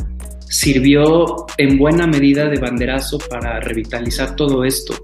sirvió 0.50 1.46
en 1.58 1.78
buena 1.78 2.08
medida 2.08 2.48
de 2.48 2.58
banderazo 2.58 3.18
para 3.18 3.60
revitalizar 3.60 4.34
todo 4.34 4.64
esto. 4.64 4.94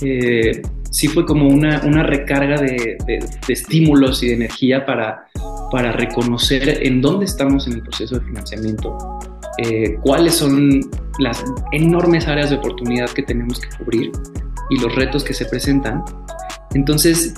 Eh, 0.00 0.62
sí 0.90 1.08
fue 1.08 1.26
como 1.26 1.48
una, 1.48 1.82
una 1.84 2.04
recarga 2.04 2.60
de, 2.60 2.96
de, 3.04 3.18
de, 3.46 3.52
estímulos 3.52 4.22
y 4.22 4.28
de 4.28 4.34
energía 4.34 4.86
para, 4.86 5.26
para 5.72 5.90
reconocer 5.90 6.86
en 6.86 7.00
dónde 7.00 7.24
estamos 7.24 7.66
en 7.66 7.74
el 7.74 7.82
proceso 7.82 8.20
de 8.20 8.24
financiamiento, 8.24 8.96
eh, 9.58 9.96
cuáles 10.02 10.36
son 10.36 10.80
las 11.18 11.44
enormes 11.72 12.28
áreas 12.28 12.50
de 12.50 12.56
oportunidad 12.56 13.10
que 13.10 13.24
tenemos 13.24 13.58
que 13.58 13.68
cubrir 13.76 14.12
y 14.70 14.78
los 14.78 14.94
retos 14.94 15.24
que 15.24 15.34
se 15.34 15.46
presentan. 15.46 16.04
Entonces, 16.74 17.34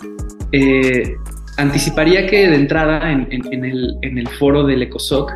eh, 0.52 1.16
anticiparía 1.56 2.26
que 2.26 2.48
de 2.48 2.54
entrada 2.54 3.10
en, 3.10 3.26
en, 3.30 3.52
en, 3.52 3.64
el, 3.64 3.96
en 4.02 4.18
el, 4.18 4.28
foro 4.28 4.64
del 4.64 4.82
ECOSOC 4.82 5.32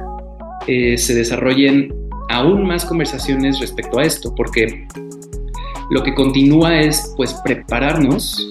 eh, 0.66 0.98
se 0.98 1.14
desarrollen 1.14 2.00
aún 2.30 2.66
más 2.66 2.84
conversaciones 2.84 3.60
respecto 3.60 3.99
a 3.99 4.02
esto, 4.02 4.32
porque 4.34 4.87
lo 5.90 6.02
que 6.02 6.14
continúa 6.14 6.80
es 6.80 7.12
pues 7.16 7.34
prepararnos 7.44 8.50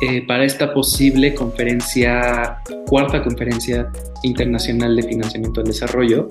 eh, 0.00 0.26
para 0.26 0.44
esta 0.44 0.72
posible 0.72 1.34
conferencia, 1.34 2.58
cuarta 2.86 3.22
conferencia 3.22 3.88
internacional 4.22 4.96
de 4.96 5.02
financiamiento 5.02 5.60
del 5.60 5.72
desarrollo, 5.72 6.26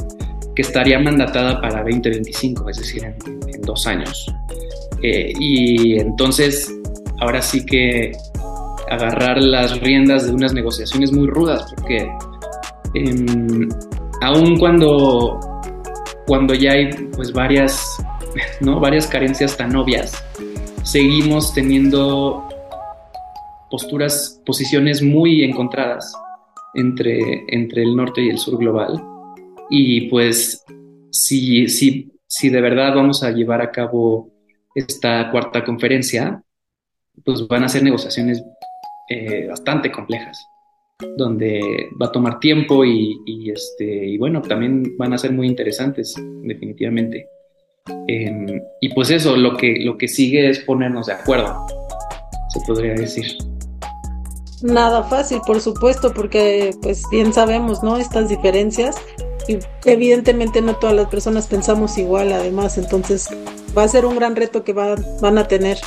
que 0.56 0.64
estaría 0.64 1.00
mandatada 1.00 1.62
para 1.62 1.84
2025, 1.84 2.70
es 2.70 2.78
decir, 2.78 3.06
en, 3.06 3.16
en 3.54 3.62
dos 3.62 3.86
años. 3.86 4.26
Eh, 5.04 5.32
y 5.40 6.00
entonces, 6.00 6.74
ahora 7.22 7.42
sí 7.42 7.66
que 7.66 8.12
agarrar 8.90 9.38
las 9.42 9.80
riendas 9.80 10.26
de 10.26 10.34
unas 10.34 10.54
negociaciones 10.54 11.12
muy 11.12 11.28
rudas, 11.28 11.64
porque 11.76 12.08
eh, 12.96 13.68
aun 14.22 14.58
cuando, 14.58 15.40
cuando 16.30 16.54
ya 16.54 16.74
hay 16.74 16.92
pues 17.16 17.34
varias, 17.34 17.98
¿no? 18.62 18.80
varias 18.80 19.08
carencias 19.08 19.58
tan 19.58 19.76
obvias, 19.76 20.24
seguimos 20.84 21.56
teniendo 21.56 22.48
posturas, 23.72 24.40
posiciones 24.46 25.02
muy 25.02 25.44
encontradas 25.44 26.14
entre, 26.76 27.20
entre 27.48 27.82
el 27.82 27.96
norte 27.96 28.22
y 28.22 28.30
el 28.30 28.38
sur 28.38 28.60
global. 28.60 29.04
Y 29.72 30.02
pues 30.02 30.64
si, 31.10 31.68
si, 31.68 32.12
si 32.28 32.50
de 32.50 32.62
verdad 32.62 32.94
vamos 32.94 33.24
a 33.24 33.32
llevar 33.32 33.64
a 33.64 33.72
cabo 33.72 34.30
esta 34.76 35.32
cuarta 35.32 35.66
conferencia, 35.66 36.44
pues 37.26 37.48
van 37.48 37.64
a 37.64 37.70
ser 37.70 37.82
negociaciones 37.82 38.44
eh, 39.10 39.48
bastante 39.48 39.92
complejas, 39.92 40.46
donde 41.18 41.90
va 42.02 42.08
a 42.08 42.12
tomar 42.12 42.40
tiempo 42.40 42.84
y, 42.84 43.50
este, 43.50 44.08
y 44.08 44.18
bueno, 44.18 44.42
también 44.42 44.98
van 44.98 45.14
a 45.14 45.18
ser 45.18 45.32
muy 45.32 45.48
interesantes, 45.48 46.16
definitivamente. 46.44 47.28
Em, 48.08 48.62
y 48.82 48.94
pues 48.94 49.10
eso, 49.10 49.36
lo 49.36 49.56
que, 49.56 49.80
lo 49.80 49.98
que 49.98 50.08
sigue 50.08 50.50
es 50.50 50.60
ponernos 50.60 51.08
de 51.08 51.14
acuerdo, 51.14 51.66
se 52.50 52.60
podría 52.68 52.94
decir. 52.94 53.38
Nada 54.62 55.04
fácil, 55.04 55.40
por 55.48 55.62
supuesto, 55.62 56.14
porque 56.14 56.72
pues 56.82 57.04
bien 57.10 57.32
sabemos, 57.32 57.82
¿no? 57.82 57.98
Estas 57.98 58.28
diferencias 58.28 58.98
y 59.48 59.58
evidentemente 59.86 60.62
no 60.62 60.76
todas 60.76 60.96
las 60.96 61.08
personas 61.08 61.48
pensamos 61.48 61.98
igual, 61.98 62.34
además, 62.34 62.78
entonces 62.78 63.30
va 63.76 63.84
a 63.84 63.88
ser 63.88 64.06
un 64.06 64.18
gran 64.18 64.36
reto 64.36 64.66
que 64.66 64.74
van 64.74 65.38
a 65.38 65.48
tener. 65.48 65.78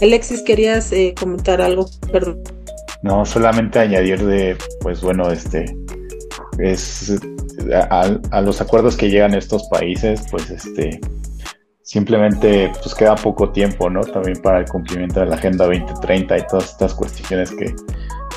Alexis, 0.00 0.42
querías 0.42 0.92
eh, 0.92 1.14
comentar 1.18 1.60
algo, 1.60 1.86
perdón. 2.12 2.61
No, 3.02 3.24
solamente 3.24 3.78
añadir 3.80 4.24
de, 4.24 4.56
pues 4.80 5.00
bueno, 5.00 5.30
este, 5.30 5.64
es 6.58 7.20
a, 7.90 8.10
a, 8.30 8.40
los 8.40 8.60
acuerdos 8.60 8.96
que 8.96 9.10
llegan 9.10 9.34
estos 9.34 9.64
países, 9.68 10.24
pues 10.30 10.50
este, 10.50 11.00
simplemente 11.82 12.70
pues 12.80 12.94
queda 12.94 13.16
poco 13.16 13.50
tiempo, 13.50 13.90
¿no? 13.90 14.00
También 14.00 14.40
para 14.40 14.60
el 14.60 14.66
cumplimiento 14.66 15.20
de 15.20 15.26
la 15.26 15.36
Agenda 15.36 15.66
2030 15.66 16.38
y 16.38 16.46
todas 16.46 16.70
estas 16.70 16.94
cuestiones 16.94 17.50
que 17.50 17.74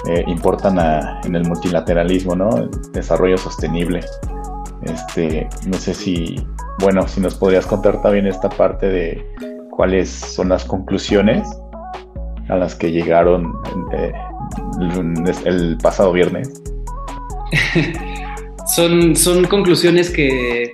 eh, 0.09 0.23
importan 0.27 0.77
en 1.23 1.35
el 1.35 1.45
multilateralismo, 1.45 2.35
¿no? 2.35 2.49
El 2.57 2.69
desarrollo 2.91 3.37
sostenible. 3.37 4.01
Este, 4.83 5.47
no 5.67 5.77
sé 5.77 5.93
si, 5.93 6.45
bueno, 6.79 7.07
si 7.07 7.21
nos 7.21 7.35
podrías 7.35 7.65
contar 7.65 8.01
también 8.01 8.27
esta 8.27 8.49
parte 8.49 8.87
de 8.87 9.25
cuáles 9.71 10.09
son 10.09 10.49
las 10.49 10.65
conclusiones 10.65 11.47
a 12.49 12.55
las 12.57 12.75
que 12.75 12.91
llegaron 12.91 13.53
eh, 13.93 14.11
el, 15.45 15.77
pasado 15.77 16.11
viernes. 16.13 16.61
son, 18.75 19.15
son 19.15 19.45
conclusiones 19.45 20.09
que 20.09 20.73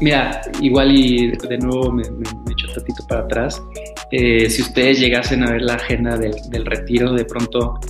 Mira, 0.00 0.42
igual 0.60 0.92
y 0.92 1.30
de 1.30 1.58
nuevo 1.58 1.90
me, 1.90 2.02
echo 2.02 2.66
tatito 2.74 3.06
para 3.08 3.22
atrás. 3.22 3.62
Eh, 4.10 4.48
si 4.50 4.62
ustedes 4.62 5.00
llegasen 5.00 5.42
a 5.42 5.52
ver 5.52 5.62
la 5.62 5.74
agenda 5.74 6.18
del, 6.18 6.66
retiro, 6.66 7.12
de 7.14 7.24
pronto 7.24 7.80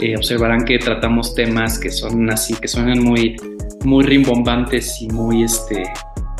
eh, 0.00 0.16
observarán 0.16 0.64
que 0.64 0.78
tratamos 0.78 1.34
temas 1.34 1.78
que 1.78 1.90
son 1.90 2.30
así, 2.30 2.54
que 2.54 2.68
suenan 2.68 3.02
muy, 3.02 3.36
muy 3.84 4.04
rimbombantes 4.04 5.02
y 5.02 5.08
muy, 5.08 5.42
este, 5.42 5.82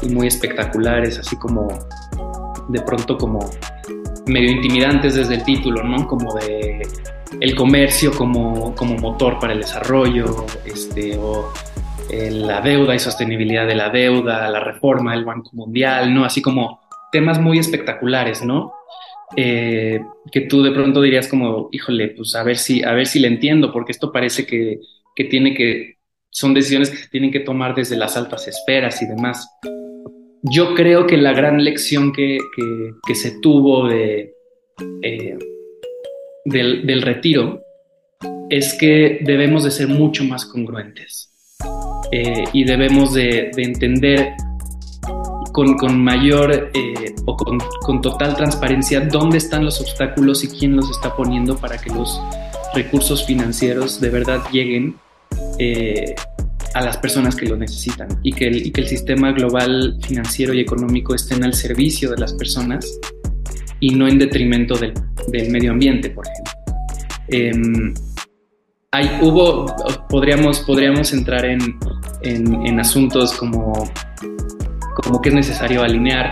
y 0.03 0.09
muy 0.11 0.29
espectaculares, 0.29 1.19
así 1.19 1.37
como 1.37 1.69
de 2.69 2.81
pronto 2.83 3.19
como 3.19 3.51
medio 4.27 4.51
intimidantes 4.51 5.17
desde 5.17 5.35
el 5.35 5.45
título, 5.45 5.83
¿no? 5.83 6.07
Como 6.07 6.35
de 6.35 6.87
el 7.41 7.55
comercio 7.55 8.13
como, 8.13 8.75
como 8.75 8.97
motor 8.97 9.39
para 9.39 9.53
el 9.53 9.61
desarrollo, 9.61 10.47
este, 10.65 11.17
o 11.19 11.53
eh, 12.11 12.31
la 12.31 12.61
deuda 12.61 12.95
y 12.95 12.99
sostenibilidad 12.99 13.67
de 13.67 13.75
la 13.75 13.91
deuda, 13.91 14.49
la 14.51 14.61
reforma 14.61 15.13
del 15.13 15.25
Banco 15.25 15.51
Mundial, 15.53 16.15
¿no? 16.15 16.25
Así 16.25 16.41
como 16.41 16.81
temas 17.11 17.41
muy 17.41 17.59
espectaculares, 17.59 18.45
¿no? 18.45 18.73
Eh, 19.37 20.01
que 20.31 20.43
tú 20.43 20.63
de 20.63 20.71
pronto 20.71 21.03
dirías 21.03 21.27
como, 21.27 21.69
híjole, 21.73 22.09
pues 22.09 22.35
a 22.37 22.45
ver 22.45 22.57
si, 22.57 22.85
a 22.85 22.93
ver 22.93 23.07
si 23.07 23.19
le 23.19 23.29
entiendo, 23.29 23.73
porque 23.73 23.93
esto 23.93 24.13
parece 24.13 24.47
que, 24.47 24.79
que 25.17 25.25
tiene 25.25 25.55
que, 25.55 25.97
son 26.31 26.55
decisiones 26.55 26.91
que 26.91 26.97
se 26.97 27.09
tienen 27.09 27.33
que 27.33 27.41
tomar 27.41 27.75
desde 27.75 27.97
las 27.97 28.17
altas 28.17 28.47
esferas 28.47 29.03
y 29.03 29.07
demás. 29.07 29.49
Yo 30.43 30.75
creo 30.75 31.07
que 31.07 31.17
la 31.17 31.33
gran 31.33 31.65
lección 31.65 32.13
que, 32.13 32.39
que, 33.05 33.15
se 33.17 33.41
tuvo 33.41 33.89
de, 33.89 34.33
eh, 35.03 35.37
del, 36.47 36.87
del 36.87 37.03
retiro 37.03 37.61
es 38.49 38.75
que 38.75 39.19
debemos 39.23 39.65
de 39.65 39.71
ser 39.71 39.89
mucho 39.89 40.25
más 40.25 40.47
congruentes. 40.47 41.33
Eh, 42.13 42.45
y 42.53 42.65
debemos 42.65 43.15
de, 43.15 43.51
entender 43.57 44.33
con, 45.53 45.99
mayor 46.03 46.71
eh, 46.73 47.15
o 47.25 47.37
con, 47.37 48.01
total 48.01 48.37
transparencia 48.37 49.01
dónde 49.01 49.39
están 49.39 49.65
los 49.65 49.81
obstáculos 49.81 50.45
y 50.45 50.49
quién 50.49 50.77
los 50.77 50.91
está 50.91 51.17
poniendo 51.17 51.57
para 51.57 51.79
que 51.79 51.91
los 51.91 52.21
recursos 52.75 53.27
financieros 53.27 54.01
de 54.01 54.11
verdad 54.11 54.41
lleguen 54.53 54.97
eh, 55.59 56.15
a 56.75 56.83
las 56.83 56.99
personas 56.99 57.35
que 57.35 57.47
lo 57.47 57.57
necesitan 57.57 58.09
y 58.23 58.33
que, 58.33 58.47
el, 58.47 58.73
que 58.73 58.83
el 58.83 58.87
sistema 58.87 59.33
global 59.33 59.99
financiero 60.07 60.53
y 60.53 60.61
económico 60.61 61.15
estén 61.15 61.43
al 61.43 61.55
servicio 61.55 62.11
de 62.11 62.19
las 62.19 62.35
personas 62.35 63.01
y 63.81 63.95
no 63.95 64.07
en 64.07 64.19
detrimento 64.19 64.77
del, 64.77 64.93
del 65.29 65.51
medio 65.51 65.73
ambiente, 65.73 66.11
por 66.11 66.27
ejemplo. 66.27 66.53
Em, 67.29 67.95
hay, 68.93 69.11
hubo, 69.21 69.67
podríamos, 70.09 70.61
podríamos 70.61 71.13
entrar 71.13 71.45
en, 71.45 71.61
en, 72.23 72.81
asuntos 72.81 73.33
como, 73.35 73.73
como 75.03 75.21
que 75.21 75.29
es 75.29 75.35
necesario 75.35 75.83
alinear 75.83 76.31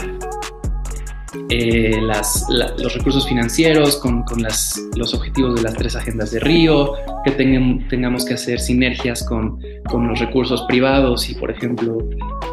eh, 1.50 2.00
las, 2.00 2.46
los 2.48 2.94
recursos 2.94 3.28
financieros 3.28 3.96
con, 3.96 4.22
con 4.22 4.40
las, 4.42 4.80
los 4.96 5.12
objetivos 5.14 5.56
de 5.56 5.62
las 5.62 5.74
tres 5.74 5.96
agendas 5.96 6.30
de 6.30 6.40
Río, 6.40 6.94
que 7.24 7.32
tengamos 7.32 8.24
que 8.24 8.34
hacer 8.34 8.60
sinergias 8.60 9.24
con, 9.24 9.60
con, 9.90 10.08
los 10.08 10.20
recursos 10.20 10.64
privados 10.68 11.28
y, 11.28 11.34
por 11.34 11.50
ejemplo, 11.50 11.98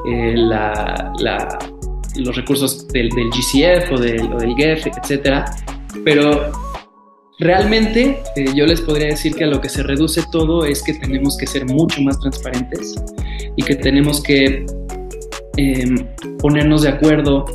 eh, 0.08 0.34
la, 0.36 1.14
la, 1.20 1.60
los 2.18 2.36
recursos 2.36 2.88
del, 2.90 3.10
del 3.10 3.30
GCF 3.30 3.92
o 3.94 3.98
del, 3.98 4.34
o 4.34 4.38
del 4.38 4.56
GEF, 4.56 4.88
etc. 4.88 5.46
Pero 6.04 6.52
Realmente 7.42 8.22
eh, 8.36 8.46
yo 8.54 8.68
les 8.68 8.82
podría 8.82 9.08
decir 9.08 9.34
que 9.34 9.46
a 9.46 9.48
lo 9.48 9.60
que 9.60 9.68
se 9.68 9.82
reduce 9.82 10.22
todo 10.32 10.64
es 10.64 10.84
que 10.84 10.94
tenemos 10.94 11.36
que 11.38 11.48
ser 11.48 11.66
mucho 11.66 12.00
más 12.04 12.20
transparentes 12.20 12.94
y 13.56 13.64
que 13.64 13.76
tenemos 13.76 14.22
que 14.22 14.64
em, 15.58 16.08
ponernos 16.38 16.84
de 16.84 16.90
acuerdo 16.90 17.46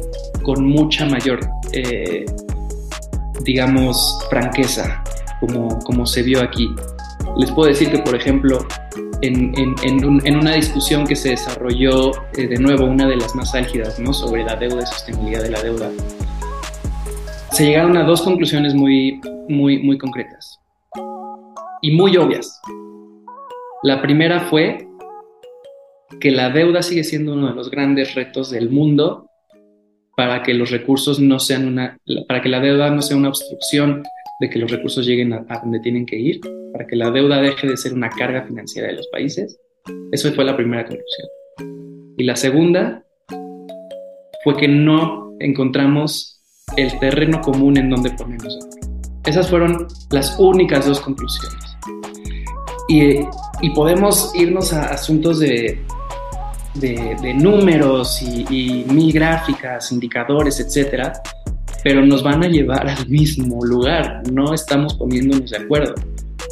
con 0.43 0.67
mucha 0.67 1.07
mayor, 1.07 1.39
eh, 1.73 2.25
digamos, 3.45 4.19
franqueza, 4.29 5.05
como, 5.39 5.79
como 5.85 6.05
se 6.05 6.25
vio 6.25 6.43
aquí. 6.43 6.69
Les 7.39 7.53
puedo 7.53 7.69
decir 7.69 7.89
que, 7.89 7.99
por 7.99 8.17
ejemplo, 8.17 8.67
en, 9.23 9.55
en, 9.85 10.37
una 10.37 10.55
discusión 10.55 11.07
que 11.07 11.15
se 11.15 11.31
desarrolló, 11.31 12.11
eh, 12.37 12.49
de 12.49 12.59
nuevo, 12.59 12.87
una 12.87 13.07
de 13.07 13.17
las 13.17 13.37
más 13.37 13.55
álgidas, 13.55 14.01
¿no? 14.01 14.13
sobre 14.13 14.43
la 14.43 14.57
deuda 14.57 14.83
y 14.83 14.87
sostenibilidad 14.87 15.43
de 15.43 15.51
la 15.51 15.63
deuda, 15.63 15.91
se 17.53 17.65
llegaron 17.65 17.97
a 17.97 18.05
dos 18.05 18.23
conclusiones 18.23 18.75
muy, 18.75 19.21
muy, 19.49 19.79
muy 19.79 19.99
concretas 19.99 20.61
y 21.83 21.91
muy 21.93 22.17
obvias. 22.17 22.61
La 23.83 24.03
primera 24.03 24.41
fue 24.41 24.87
que 26.21 26.31
la 26.31 26.51
deuda 26.51 26.83
sigue 26.83 27.05
siendo 27.05 27.33
uno 27.35 27.49
de 27.49 27.55
los 27.55 27.71
grandes 27.71 28.15
retos 28.15 28.51
del 28.51 28.71
mundo 28.71 29.27
para 30.17 30.43
que 30.43 30.55
los 30.55 30.71
recursos 30.71 31.21
no 31.21 31.39
sean 31.39 31.69
una, 31.69 31.99
para 32.27 32.41
que 32.41 32.49
la 32.49 32.61
deuda 32.61 32.91
no 32.91 33.03
sea 33.03 33.17
una 33.17 33.29
obstrucción 33.29 34.03
de 34.41 34.51
que 34.51 34.59
los 34.59 34.71
recursos 34.71 35.07
lleguen 35.07 35.33
a, 35.33 35.45
donde 35.63 35.81
tienen 35.81 36.07
que 36.07 36.17
ir, 36.17 36.41
para 36.73 36.87
que 36.87 36.97
la 36.97 37.11
deuda 37.11 37.41
deje 37.41 37.69
de 37.69 37.77
ser 37.77 37.93
una 37.93 38.09
carga 38.11 38.45
financiera 38.45 38.89
de 38.89 38.95
los 38.95 39.07
países. 39.09 39.59
Eso 40.13 40.33
fue 40.33 40.45
la 40.45 40.57
primera 40.57 40.85
conclusión. 40.85 41.29
Y 42.17 42.25
la 42.25 42.37
segunda 42.37 43.05
fue 44.43 44.57
que 44.57 44.69
no 44.69 45.37
encontramos 45.39 46.36
el 46.77 46.99
terreno 46.99 47.41
común 47.41 47.77
en 47.79 47.91
donde 47.91 48.11
ponernos 48.11 48.59
Esas 49.25 49.49
fueron 49.49 49.87
las 50.11 50.37
únicas 50.39 50.87
dos 50.87 51.01
conclusiones. 51.01 51.77
Y, 52.89 53.21
y 53.63 53.71
podemos 53.75 54.33
irnos 54.35 54.73
a 54.73 54.87
asuntos 54.87 55.41
de, 55.41 55.85
de, 56.75 57.35
números 57.35 58.21
y, 58.23 58.85
mil 58.89 59.13
gráficas, 59.13 59.91
indicadores, 59.93 60.61
etcétera, 60.61 61.13
pero 61.83 62.05
nos 62.05 62.23
van 62.23 62.45
a 62.45 62.49
llevar 62.49 62.89
al 62.89 63.09
mismo 63.09 63.65
lugar. 63.65 64.23
No 64.31 64.55
estamos 64.55 64.95
poniéndonos 64.95 65.51
de 65.51 65.59
acuerdo. 65.59 65.95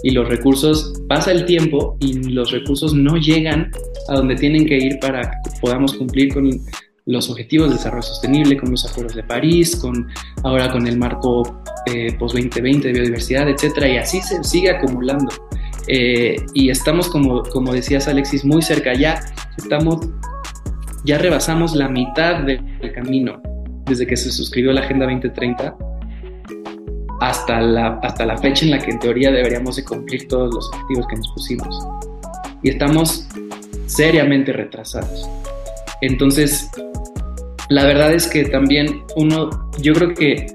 Y 0.03 0.11
los 0.11 0.29
recursos, 0.29 1.01
pasa 1.09 1.33
el 1.33 1.45
tiempo 1.47 1.97
y 2.01 2.15
los 2.31 2.51
recursos 2.51 2.93
no 2.95 3.17
llegan 3.17 3.71
a 4.09 4.15
donde 4.15 4.35
tienen 4.37 4.67
que 4.67 4.77
ir 4.77 4.99
para 5.01 5.23
que 5.23 5.51
podamos 5.61 5.95
cumplir 5.95 6.35
con 6.35 6.51
los 7.07 7.29
objetivos 7.29 7.69
de 7.69 7.77
desarrollo 7.77 8.03
sostenible, 8.03 8.57
con 8.57 8.71
los 8.71 8.85
acuerdos 8.91 9.15
de 9.15 9.23
París, 9.23 9.77
con 9.77 10.09
ahora 10.43 10.71
con 10.71 10.87
el 10.87 10.99
marco 10.99 11.63
eh, 11.87 12.13
post 12.19 12.35
2020 12.35 12.89
de 12.89 12.95
biodiversidad, 12.95 13.49
etcétera, 13.49 13.89
y 13.89 13.97
así 13.99 14.21
se 14.23 14.43
sigue 14.43 14.71
acumulando. 14.71 15.29
eh, 15.87 16.37
y 16.55 16.71
estamos, 16.71 17.09
como, 17.09 17.43
como 17.43 17.75
decías 17.75 18.09
Alexis, 18.09 18.45
muy 18.45 18.63
cerca, 18.63 18.95
ya 18.95 19.21
estamos, 19.59 20.07
ya 21.05 21.19
rebasamos 21.19 21.75
la 21.75 21.89
mitad 21.89 22.43
del 22.43 22.93
camino 22.95 23.43
desde 23.85 24.07
que 24.07 24.17
se 24.17 24.31
suscribió 24.31 24.73
la 24.73 24.81
Agenda 24.81 25.05
2030 25.05 25.77
hasta 27.21 27.61
la, 27.61 27.99
hasta 28.03 28.25
la 28.27 28.37
fecha 28.39 28.65
en 28.65 28.71
la 28.71 28.79
que 28.79 28.91
en 28.91 28.99
teoría 28.99 29.31
deberíamos 29.31 29.77
de 29.77 29.85
cumplir 29.85 30.27
todos 30.29 30.55
los 30.55 30.69
objetivos 30.69 31.07
que 31.09 31.17
nos 31.17 31.29
pusimos. 31.33 31.87
Y 32.63 32.71
estamos 32.71 33.29
seriamente 33.87 34.53
retrasados. 34.53 35.29
Entonces, 36.01 36.71
la 37.69 37.85
verdad 37.85 38.13
es 38.13 38.27
que 38.27 38.45
también 38.45 39.03
uno, 39.17 39.71
yo 39.81 39.93
creo 39.95 40.15
que 40.15 40.47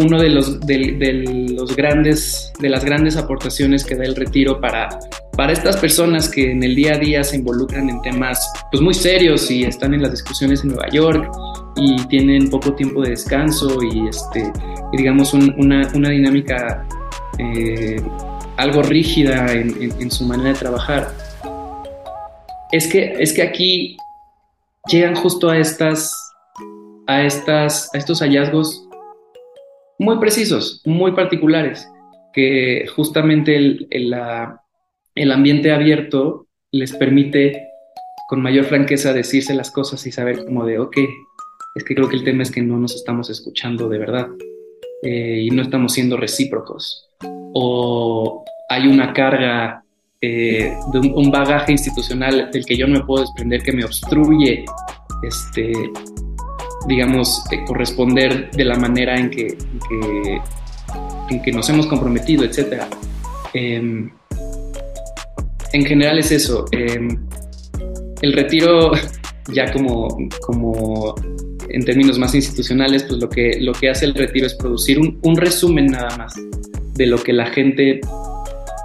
uno 0.00 0.20
de 0.20 0.30
los, 0.30 0.60
de, 0.60 1.48
los 1.52 1.76
grandes, 1.76 2.52
de 2.58 2.68
las 2.68 2.84
grandes 2.84 3.16
aportaciones 3.16 3.84
que 3.84 3.94
da 3.94 4.04
el 4.04 4.16
retiro 4.16 4.60
para, 4.60 4.88
para 5.36 5.52
estas 5.52 5.76
personas 5.76 6.28
que 6.28 6.52
en 6.52 6.62
el 6.62 6.74
día 6.74 6.94
a 6.94 6.98
día 6.98 7.24
se 7.24 7.36
involucran 7.36 7.88
en 7.88 8.00
temas 8.02 8.52
pues 8.70 8.82
muy 8.82 8.94
serios 8.94 9.50
y 9.50 9.64
están 9.64 9.94
en 9.94 10.02
las 10.02 10.12
discusiones 10.12 10.62
en 10.62 10.70
Nueva 10.70 10.88
York 10.90 11.30
y 11.76 11.96
tienen 12.06 12.50
poco 12.50 12.74
tiempo 12.74 13.02
de 13.02 13.10
descanso 13.10 13.78
y 13.82 14.08
este 14.08 14.50
digamos 14.92 15.34
una, 15.34 15.86
dinámica 15.92 16.86
eh, 17.38 18.02
algo 18.56 18.82
rígida 18.82 19.52
en, 19.52 19.92
en, 19.98 20.10
su 20.10 20.24
manera 20.24 20.50
de 20.50 20.58
trabajar. 20.58 21.12
Es 22.72 22.86
que 22.86 23.14
es 23.18 23.32
que 23.32 23.42
aquí 23.42 23.96
llegan 24.88 25.14
justo 25.16 25.50
a 25.50 25.58
estas 25.58 26.12
a 27.06 27.22
estas 27.22 27.92
a 27.94 27.98
estos 27.98 28.20
hallazgos 28.20 28.86
muy 30.00 30.18
precisos, 30.18 30.80
muy 30.86 31.12
particulares, 31.12 31.86
que 32.32 32.86
justamente 32.96 33.54
el, 33.54 33.86
el, 33.90 35.32
ambiente 35.32 35.72
abierto 35.72 36.46
les 36.72 36.96
permite 36.96 37.68
con 38.28 38.40
mayor 38.40 38.64
franqueza 38.64 39.12
decirse 39.12 39.54
las 39.54 39.70
cosas 39.70 40.06
y 40.06 40.12
saber 40.12 40.42
como 40.44 40.64
de, 40.64 40.78
ok, 40.78 40.96
es 41.74 41.84
que 41.84 41.94
creo 41.94 42.08
que 42.08 42.16
el 42.16 42.24
tema 42.24 42.42
es 42.42 42.50
que 42.50 42.62
no 42.62 42.78
nos 42.78 42.94
estamos 42.94 43.28
escuchando 43.28 43.90
de 43.90 43.98
verdad 43.98 44.28
eh, 45.02 45.42
y 45.42 45.50
no 45.50 45.60
estamos 45.60 45.92
siendo 45.92 46.16
recíprocos. 46.16 47.06
O 47.52 48.44
hay 48.70 48.86
una 48.86 49.12
carga 49.12 49.84
eh, 50.22 50.74
de 50.92 50.98
un, 50.98 51.30
bagaje 51.30 51.72
institucional 51.72 52.50
del 52.52 52.66
que 52.66 52.76
yo 52.76 52.86
no 52.86 52.98
me 52.98 53.04
puedo 53.04 53.22
desprender 53.22 53.62
que 53.62 53.72
me 53.72 53.84
obstruye 53.84 54.64
este, 55.22 55.72
digamos, 56.86 57.42
eh, 57.50 57.64
corresponder 57.66 58.50
de 58.50 58.64
la 58.64 58.76
manera 58.76 59.18
en 59.18 59.30
que, 59.30 59.56
en 61.30 61.42
que, 61.42 61.52
nos 61.52 61.68
hemos 61.70 61.86
comprometido, 61.86 62.44
etc. 62.44 62.82
Em, 63.54 64.10
en 65.72 65.84
general 65.84 66.18
es 66.18 66.32
eso. 66.32 66.64
Em, 66.72 67.26
el 68.22 68.32
retiro, 68.32 68.92
ya 69.54 69.72
como, 69.72 70.16
como 70.42 71.14
en 71.68 71.84
términos 71.84 72.18
más 72.18 72.34
institucionales, 72.34 73.04
pues 73.04 73.20
lo 73.20 73.28
que, 73.28 73.58
lo 73.60 73.72
que 73.72 73.90
hace 73.90 74.04
el 74.04 74.14
retiro 74.14 74.46
es 74.46 74.54
producir 74.54 74.98
un, 74.98 75.36
resumen 75.36 75.86
nada 75.86 76.16
más 76.16 76.34
de 76.94 77.06
lo 77.06 77.18
que 77.18 77.32
la 77.32 77.46
gente 77.46 78.00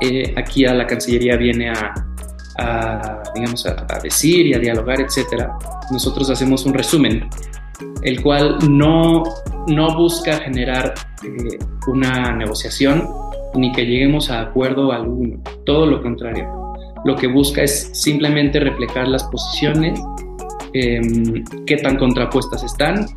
eh, 0.01 0.33
aquí 0.35 0.65
a 0.65 0.73
la 0.73 0.85
Cancillería 0.85 1.37
viene 1.37 1.69
a, 1.69 3.23
digamos, 3.33 3.65
a, 3.65 3.99
decir 4.01 4.45
y 4.47 4.53
a 4.53 4.59
dialogar, 4.59 5.01
etc. 5.01 5.47
Nosotros 5.91 6.29
hacemos 6.29 6.65
un 6.65 6.73
resumen 6.73 7.29
el 8.03 8.21
cual 8.21 8.57
no, 8.69 9.23
no 9.67 9.97
busca 9.97 10.37
generar 10.37 10.93
eh, 11.23 11.57
una 11.87 12.33
negociación 12.35 13.07
ni 13.55 13.71
que 13.71 13.85
lleguemos 13.85 14.29
a 14.29 14.41
acuerdo 14.41 14.91
alguno, 14.91 15.39
todo 15.65 15.85
lo 15.85 16.01
contrario. 16.01 16.47
Lo 17.03 17.15
que 17.15 17.27
busca 17.27 17.63
es 17.63 17.89
simplemente 17.93 18.59
reflejar 18.59 19.07
las 19.07 19.23
posiciones, 19.25 19.99
em, 20.73 21.43
qué 21.65 21.77
tan 21.77 21.97
contrapuestas 21.97 22.63
están 22.63 23.07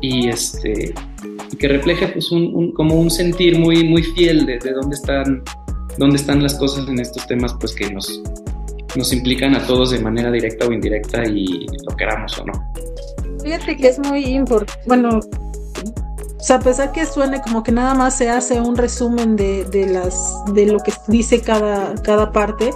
y 0.00 0.28
este 0.28 0.94
que 1.58 1.68
refleje 1.68 2.08
pues, 2.08 2.32
un, 2.32 2.72
como 2.72 2.96
un 2.96 3.10
sentir 3.10 3.58
muy, 3.58 3.84
muy 3.84 4.02
fiel 4.02 4.44
de, 4.46 4.58
dónde, 4.58 4.96
están, 4.96 5.42
dónde 5.98 6.16
están 6.16 6.42
las 6.42 6.54
cosas 6.54 6.88
en 6.88 6.98
estos 7.00 7.26
temas 7.26 7.54
pues, 7.60 7.74
que 7.74 7.90
nos, 7.90 8.22
nos 8.96 9.12
implican 9.12 9.54
a 9.54 9.66
todos 9.66 9.90
de 9.90 10.00
manera 10.00 10.30
directa 10.30 10.66
o 10.66 10.72
indirecta 10.72 11.24
y 11.24 11.66
lo 11.88 11.96
queramos 11.96 12.38
o 12.38 12.46
no. 12.46 12.52
Fíjate 13.42 13.76
que 13.76 13.88
es 13.88 13.98
muy 13.98 14.24
importante, 14.24 14.82
bueno, 14.86 15.20
o 15.20 16.46
sea, 16.46 16.56
a 16.56 16.60
pesar 16.60 16.92
que 16.92 17.06
suene 17.06 17.40
como 17.40 17.62
que 17.62 17.72
nada 17.72 17.94
más 17.94 18.16
se 18.16 18.30
hace 18.30 18.60
un 18.60 18.76
resumen 18.76 19.36
de, 19.36 19.64
de, 19.64 19.86
las, 19.86 20.44
de 20.52 20.66
lo 20.66 20.78
que 20.78 20.92
dice 21.08 21.40
cada, 21.40 21.94
cada 22.02 22.32
parte, 22.32 22.70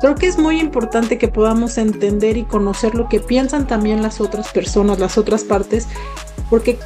creo 0.00 0.14
que 0.14 0.26
es 0.26 0.38
muy 0.38 0.60
importante 0.60 1.18
que 1.18 1.28
podamos 1.28 1.78
entender 1.78 2.36
y 2.36 2.44
conocer 2.44 2.94
lo 2.94 3.08
que 3.08 3.20
piensan 3.20 3.66
también 3.66 4.02
las 4.02 4.20
otras 4.20 4.52
personas, 4.52 4.98
las 4.98 5.16
otras 5.16 5.44
partes, 5.44 5.88
porque 6.50 6.78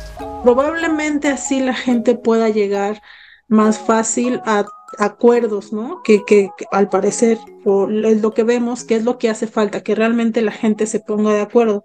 probablemente 0.42 1.28
así 1.28 1.60
la 1.60 1.74
gente 1.74 2.14
pueda 2.14 2.48
llegar 2.48 3.02
más 3.48 3.78
fácil 3.78 4.40
a 4.46 4.66
acuerdos, 4.98 5.72
¿no? 5.72 6.02
Que, 6.02 6.22
que, 6.26 6.50
al 6.70 6.88
parecer, 6.88 7.38
es 8.04 8.22
lo 8.22 8.32
que 8.32 8.42
vemos, 8.42 8.84
que 8.84 8.96
es 8.96 9.04
lo 9.04 9.18
que 9.18 9.28
hace 9.28 9.46
falta, 9.46 9.82
que 9.82 9.94
realmente 9.94 10.40
la 10.40 10.52
gente 10.52 10.86
se 10.86 11.00
ponga 11.00 11.34
de 11.34 11.40
acuerdo 11.40 11.84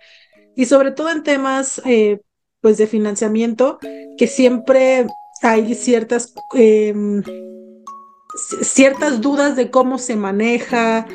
y 0.56 0.66
sobre 0.66 0.92
todo 0.92 1.10
en 1.10 1.24
temas 1.24 1.82
eh, 1.86 2.22
pues 2.62 2.78
de 2.78 2.88
financiamiento, 2.88 3.80
que 4.18 4.28
siempre 4.28 5.08
hay 5.42 5.76
ciertas, 5.76 6.34
em, 6.54 7.22
ciertas 8.62 9.20
dudas 9.20 9.56
de 9.56 9.70
cómo 9.70 9.98
se 9.98 10.16
maneja. 10.16 11.06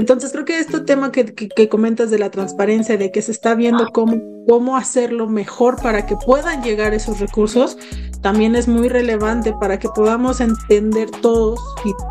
Entonces 0.00 0.32
creo 0.32 0.44
que 0.44 0.58
este 0.58 0.80
tema 0.80 1.12
que, 1.12 1.26
que, 1.34 1.68
comentas 1.68 2.10
de 2.10 2.18
la 2.18 2.30
transparencia, 2.30 2.96
de 2.96 3.12
que 3.12 3.22
se 3.22 3.30
está 3.32 3.54
viendo 3.54 3.88
cómo, 3.92 4.20
cómo 4.48 4.76
hacerlo 4.76 5.28
mejor 5.28 5.80
para 5.80 6.06
que 6.06 6.16
puedan 6.16 6.62
llegar 6.62 6.94
esos 6.94 7.20
recursos, 7.20 7.76
también 8.20 8.56
es 8.56 8.66
muy 8.66 8.88
relevante 8.88 9.54
para 9.60 9.78
que 9.78 9.88
podamos 9.88 10.40
entender 10.40 11.10
todos 11.22 11.60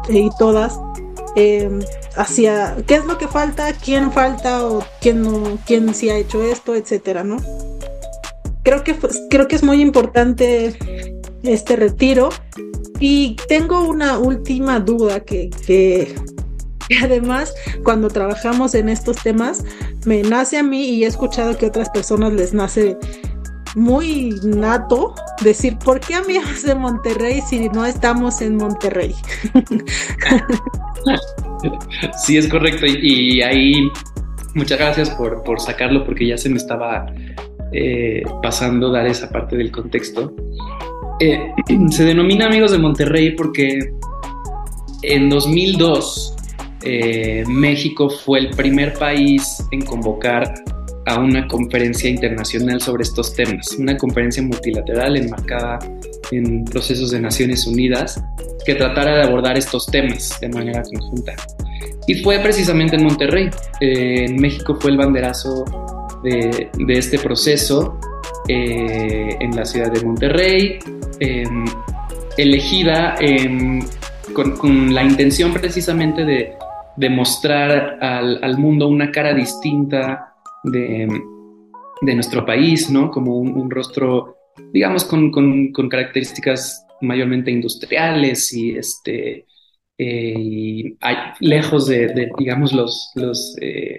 y, 0.10 0.18
y 0.18 0.30
todas 0.40 0.80
Em, 1.36 1.80
hacia 2.16 2.76
qué 2.88 2.96
es 2.96 3.06
lo 3.06 3.18
que 3.18 3.28
falta, 3.28 3.72
quién 3.74 4.12
falta 4.12 4.66
o 4.66 4.84
quién 5.00 5.22
no, 5.22 5.58
quién 5.66 5.94
sí 5.94 6.10
ha 6.10 6.18
hecho 6.18 6.44
esto, 6.44 6.76
etcétera, 6.76 7.24
¿no? 7.24 7.38
Creo 8.64 8.84
que, 8.84 8.96
creo 9.30 9.48
que 9.48 9.56
es 9.56 9.64
muy 9.64 9.82
importante 9.82 10.76
este 11.44 11.76
retiro. 11.76 12.30
Y 13.00 13.38
tengo 13.48 13.88
una 13.88 14.18
última 14.18 14.82
duda 14.82 15.22
que, 15.22 15.50
que, 15.66 16.14
además 16.96 17.54
cuando 17.84 18.10
trabajamos 18.10 18.76
en 18.76 18.90
estos 18.90 19.18
temas 19.18 19.64
me 20.06 20.22
nace 20.24 20.58
a 20.58 20.64
mí 20.64 20.90
y 20.90 21.04
he 21.04 21.08
escuchado 21.08 21.58
que 21.58 21.66
a 21.66 21.70
otras 21.70 21.90
personas 21.90 22.34
les 22.34 22.54
nace 22.54 22.98
muy 23.76 24.36
nato 24.44 25.14
decir, 25.44 25.78
¿por 25.78 26.00
qué 26.00 26.16
amigos 26.16 26.64
de 26.64 26.76
Monterrey 26.76 27.42
si 27.42 27.70
no 27.70 27.86
estamos 27.86 28.42
en 28.42 28.56
Monterrey? 28.58 29.16
Sí, 32.18 32.38
es 32.38 32.48
correcto. 32.48 32.86
Y, 32.86 33.42
ahí, 33.42 33.90
muchas 34.56 34.80
gracias 34.80 35.10
por, 35.12 35.60
sacarlo 35.60 36.06
porque 36.06 36.28
ya 36.28 36.38
se 36.38 36.50
me 36.50 36.58
estaba 36.58 37.06
eh, 37.72 38.24
pasando 38.42 38.92
dar 38.92 39.08
esa 39.08 39.30
parte 39.30 39.58
del 39.58 39.72
contexto. 39.72 40.34
Eh, 41.20 41.52
se 41.90 42.06
denomina 42.06 42.46
Amigos 42.46 42.72
de 42.72 42.78
Monterrey 42.78 43.32
porque 43.32 43.92
en 45.02 45.30
2002 45.30 46.36
eh, 46.84 47.44
México 47.48 48.10
fue 48.10 48.40
el 48.40 48.50
primer 48.52 48.94
país 48.94 49.64
en 49.72 49.82
convocar 49.82 50.54
a 51.06 51.20
una 51.20 51.48
conferencia 51.48 52.10
internacional 52.10 52.80
sobre 52.82 53.04
estos 53.04 53.34
temas, 53.34 53.72
una 53.78 53.98
conferencia 53.98 54.44
multilateral 54.44 55.18
enmarcada 55.18 55.80
en 56.32 56.64
procesos 56.66 57.12
de 57.12 57.20
Naciones 57.20 57.66
Unidas 57.66 58.22
que 58.66 58.76
tratara 58.76 59.18
de 59.18 59.24
abordar 59.24 59.58
estos 59.58 59.88
temas 59.88 60.40
de 60.40 60.50
manera 60.50 60.84
conjunta. 60.84 61.34
Y 62.08 62.16
fue 62.16 62.40
precisamente 62.40 62.96
en 62.96 63.04
Monterrey. 63.04 63.50
Eh, 63.82 64.26
en 64.26 64.36
México 64.38 64.78
fue 64.80 64.92
el 64.92 64.98
banderazo 64.98 65.66
de, 66.24 66.70
este 66.90 67.18
proceso 67.20 68.00
eh, 68.48 69.38
en 69.40 69.56
la 69.56 69.66
ciudad 69.66 69.92
de 69.92 70.04
Monterrey, 70.04 70.80
em, 71.20 71.66
elegida 72.38 73.16
em, 73.20 73.82
con, 74.34 74.94
la 74.94 75.04
intención 75.04 75.54
precisamente 75.54 76.26
de, 76.26 76.54
de 77.00 77.10
mostrar 77.10 77.98
al, 78.02 78.58
mundo 78.58 78.88
una 78.88 79.12
cara 79.12 79.34
distinta 79.34 80.36
de, 80.64 81.08
nuestro 82.02 82.46
país, 82.46 82.90
¿no? 82.90 83.10
Como 83.10 83.38
un, 83.38 83.70
rostro, 83.72 84.36
digamos, 84.74 85.06
con, 85.06 85.32
con 85.32 85.90
características 85.90 86.86
mayormente 87.02 87.52
industriales 87.52 88.54
y 88.54 88.72
este 88.72 89.46
eh, 89.98 90.96
hay, 91.02 91.16
lejos 91.40 91.88
de, 91.88 92.30
digamos 92.38 92.74
los 92.74 93.12
los, 93.16 93.56
eh, 93.62 93.98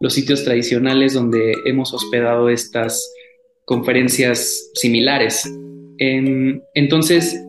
los 0.00 0.12
sitios 0.12 0.44
tradicionales 0.44 1.14
donde 1.14 1.54
hemos 1.64 1.92
hospedado 1.94 2.48
estas 2.48 3.08
conferencias 3.64 4.70
similares 4.74 5.48
entonces 6.00 7.44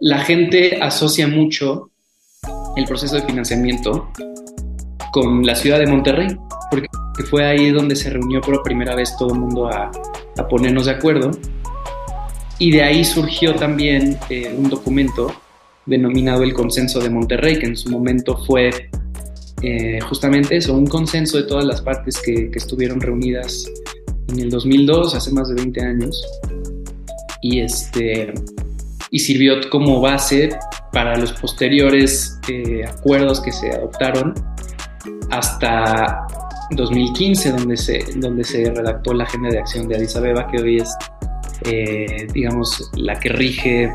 la 0.00 0.18
gente 0.18 0.78
asocia 0.80 1.26
mucho 1.26 1.90
el 2.78 2.86
proceso 2.86 3.16
de 3.16 3.22
financiamiento 3.22 4.10
con 5.12 5.44
la 5.44 5.54
ciudad 5.54 5.78
de 5.78 5.86
Monterrey, 5.86 6.28
porque 6.70 6.88
fue 7.28 7.44
ahí 7.44 7.70
donde 7.70 7.96
se 7.96 8.10
reunió 8.10 8.40
por 8.40 8.62
primera 8.62 8.94
vez 8.94 9.16
todo 9.16 9.34
el 9.34 9.40
mundo 9.40 9.68
a, 9.68 9.90
ponernos 10.48 10.86
de 10.86 10.92
acuerdo. 10.92 11.30
Y 12.58 12.70
de 12.70 12.82
ahí 12.82 13.04
surgió 13.04 13.54
también 13.54 14.18
eh, 14.30 14.54
un 14.56 14.68
documento 14.68 15.32
denominado 15.86 16.42
el 16.42 16.54
Consenso 16.54 17.00
de 17.00 17.10
Monterrey, 17.10 17.58
que 17.58 17.66
en 17.66 17.76
su 17.76 17.90
momento 17.90 18.36
fue 18.46 18.90
eh, 19.62 19.98
justamente 20.02 20.56
eso, 20.56 20.74
un 20.74 20.86
consenso 20.86 21.36
de 21.38 21.44
todas 21.44 21.64
las 21.64 21.80
partes 21.80 22.20
que, 22.20 22.50
estuvieron 22.54 23.00
reunidas 23.00 23.68
en 24.28 24.38
el 24.38 24.50
2002, 24.50 25.14
hace 25.14 25.32
más 25.32 25.48
de 25.48 25.54
20 25.54 25.80
años, 25.80 26.24
y, 27.42 27.60
este, 27.60 28.32
y 29.10 29.18
sirvió 29.18 29.54
como 29.70 30.00
base 30.00 30.50
para 30.92 31.16
los 31.16 31.32
posteriores 31.32 32.38
eh, 32.48 32.84
acuerdos 32.86 33.40
que 33.40 33.52
se 33.52 33.70
adoptaron 33.70 34.34
hasta 35.30 36.26
2015, 36.70 37.52
donde 37.52 37.76
se, 37.76 38.04
donde 38.16 38.44
se 38.44 38.70
redactó 38.70 39.14
la 39.14 39.24
Agenda 39.24 39.48
de 39.50 39.58
Acción 39.58 39.88
de 39.88 39.96
Addis 39.96 40.16
Abeba, 40.16 40.46
que 40.48 40.60
hoy 40.60 40.76
es, 40.78 40.94
eh, 41.64 42.26
digamos, 42.32 42.90
la 42.96 43.18
que 43.18 43.30
rige 43.30 43.92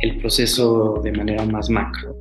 el 0.00 0.18
proceso 0.18 1.00
de 1.02 1.12
manera 1.12 1.44
más 1.46 1.68
macro. 1.70 2.16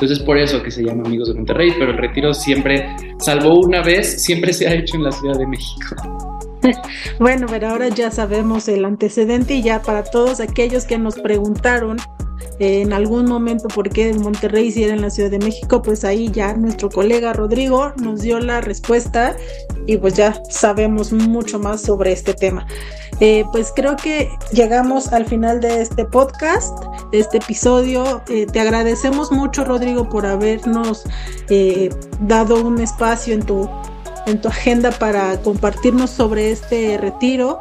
Entonces 0.00 0.18
es 0.18 0.24
por 0.24 0.38
eso 0.38 0.62
que 0.62 0.70
se 0.70 0.82
llama 0.82 1.02
Amigos 1.04 1.28
de 1.28 1.34
Monterrey, 1.34 1.72
pero 1.78 1.90
el 1.90 1.98
retiro 1.98 2.32
siempre, 2.32 2.86
salvo 3.18 3.60
una 3.60 3.82
vez, 3.82 4.22
siempre 4.22 4.52
se 4.52 4.66
ha 4.66 4.72
hecho 4.72 4.96
en 4.96 5.04
la 5.04 5.12
Ciudad 5.12 5.38
de 5.38 5.46
México. 5.46 6.29
Bueno, 7.18 7.46
pero 7.48 7.68
ahora 7.68 7.88
ya 7.88 8.10
sabemos 8.10 8.68
el 8.68 8.84
antecedente 8.84 9.54
y 9.54 9.62
ya 9.62 9.82
para 9.82 10.04
todos 10.04 10.40
aquellos 10.40 10.84
que 10.84 10.98
nos 10.98 11.18
preguntaron 11.18 11.98
en 12.58 12.92
algún 12.92 13.26
momento 13.26 13.68
por 13.68 13.88
qué 13.88 14.12
Monterrey 14.12 14.70
si 14.70 14.84
era 14.84 14.94
en 14.94 15.00
la 15.00 15.10
Ciudad 15.10 15.30
de 15.30 15.38
México, 15.38 15.80
pues 15.80 16.04
ahí 16.04 16.30
ya 16.30 16.52
nuestro 16.54 16.90
colega 16.90 17.32
Rodrigo 17.32 17.92
nos 17.96 18.20
dio 18.20 18.38
la 18.38 18.60
respuesta 18.60 19.34
y 19.86 19.96
pues 19.96 20.14
ya 20.14 20.40
sabemos 20.50 21.12
mucho 21.12 21.58
más 21.58 21.80
sobre 21.80 22.12
este 22.12 22.34
tema. 22.34 22.66
Eh, 23.20 23.44
pues 23.52 23.72
creo 23.74 23.96
que 23.96 24.30
llegamos 24.52 25.12
al 25.12 25.26
final 25.26 25.60
de 25.60 25.82
este 25.82 26.04
podcast, 26.04 26.78
de 27.12 27.20
este 27.20 27.38
episodio. 27.38 28.22
Eh, 28.28 28.46
te 28.46 28.60
agradecemos 28.60 29.32
mucho 29.32 29.64
Rodrigo 29.64 30.08
por 30.08 30.26
habernos 30.26 31.04
eh, 31.48 31.90
dado 32.20 32.62
un 32.62 32.80
espacio 32.80 33.34
en 33.34 33.42
tu, 33.42 33.68
en 34.26 34.40
tu 34.40 34.48
agenda 34.48 34.90
para 34.90 35.40
compartirnos 35.42 36.10
sobre 36.10 36.50
este 36.50 36.98
retiro. 36.98 37.60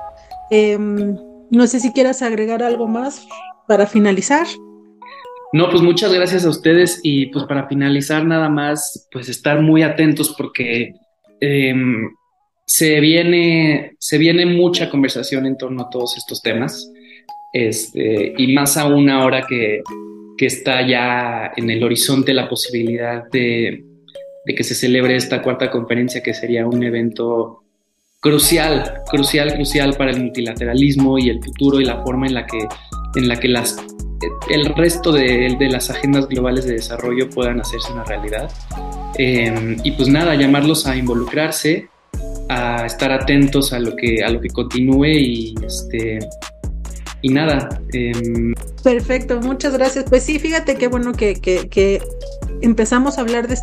Em, 0.51 1.15
no 1.51 1.67
sé 1.67 1.79
si 1.79 1.91
quieras 1.91 2.21
agregar 2.21 2.63
algo 2.63 2.87
más 2.87 3.27
para 3.67 3.87
finalizar. 3.87 4.47
No, 5.51 5.69
pues 5.69 5.81
muchas 5.81 6.13
gracias 6.13 6.45
a 6.45 6.49
ustedes 6.49 6.99
y 7.03 7.27
pues 7.27 7.45
para 7.45 7.67
finalizar 7.67 8.25
nada 8.25 8.49
más, 8.49 9.07
pues 9.11 9.29
estar 9.29 9.61
muy 9.61 9.81
atentos 9.81 10.35
porque 10.37 10.93
em, 11.39 12.09
se, 12.65 12.99
viene, 12.99 13.93
se 13.99 14.17
viene 14.19 14.45
mucha 14.45 14.89
conversación 14.89 15.47
en 15.47 15.57
torno 15.57 15.83
a 15.83 15.89
todos 15.89 16.17
estos 16.17 16.41
temas 16.43 16.91
este, 17.51 18.35
y 18.37 18.53
más 18.53 18.77
aún 18.77 19.09
ahora 19.09 19.45
que, 19.47 19.81
que 20.37 20.45
está 20.45 20.87
ya 20.87 21.51
en 21.57 21.69
el 21.69 21.83
horizonte 21.83 22.33
la 22.33 22.47
posibilidad 22.47 23.23
de, 23.31 23.83
de 24.49 24.55
que 24.55 24.63
se 24.63 24.73
celebre 24.73 25.15
esta 25.15 25.43
cuarta 25.43 25.69
conferencia 25.69 26.23
que 26.23 26.33
sería 26.33 26.65
un 26.65 26.81
evento 26.81 27.61
crucial, 28.19 29.03
crucial, 29.07 29.53
crucial 29.53 29.93
para 29.93 30.09
el 30.09 30.21
multilateralismo 30.21 31.19
y 31.19 31.29
el 31.29 31.39
futuro 31.43 31.79
y 31.79 31.85
la 31.85 32.01
forma 32.01 32.25
en 32.25 32.33
la 32.33 32.47
que, 32.47 32.57
en 33.15 33.27
la 33.27 33.39
que 33.39 33.47
las 33.47 33.77
el 34.49 34.73
resto 34.73 35.11
de, 35.11 35.55
las 35.69 35.91
agendas 35.91 36.27
globales 36.27 36.65
de 36.65 36.73
desarrollo 36.73 37.29
puedan 37.29 37.61
hacerse 37.61 37.93
una 37.93 38.03
realidad. 38.05 38.51
Em, 39.19 39.77
y 39.83 39.91
pues 39.91 40.09
nada, 40.09 40.33
llamarlos 40.33 40.87
a 40.87 40.95
involucrarse, 40.97 41.87
a 42.49 42.87
estar 42.87 43.11
atentos 43.11 43.71
a 43.71 43.77
lo 43.77 43.95
que, 43.95 44.23
a 44.23 44.31
lo 44.31 44.41
que 44.41 44.49
continúe 44.49 45.05
y, 45.05 45.55
este, 45.63 46.17
y 47.21 47.29
nada. 47.29 47.69
Em, 47.93 48.55
Perfecto, 48.83 49.39
muchas 49.41 49.73
gracias. 49.73 50.05
Pues 50.09 50.23
sí, 50.23 50.39
fíjate 50.39 50.75
qué 50.75 50.87
bueno 50.87 51.13
que, 51.13 51.35
que, 51.35 52.01
empezamos 52.61 53.17
a 53.17 53.21
hablar 53.21 53.47
de, 53.47 53.55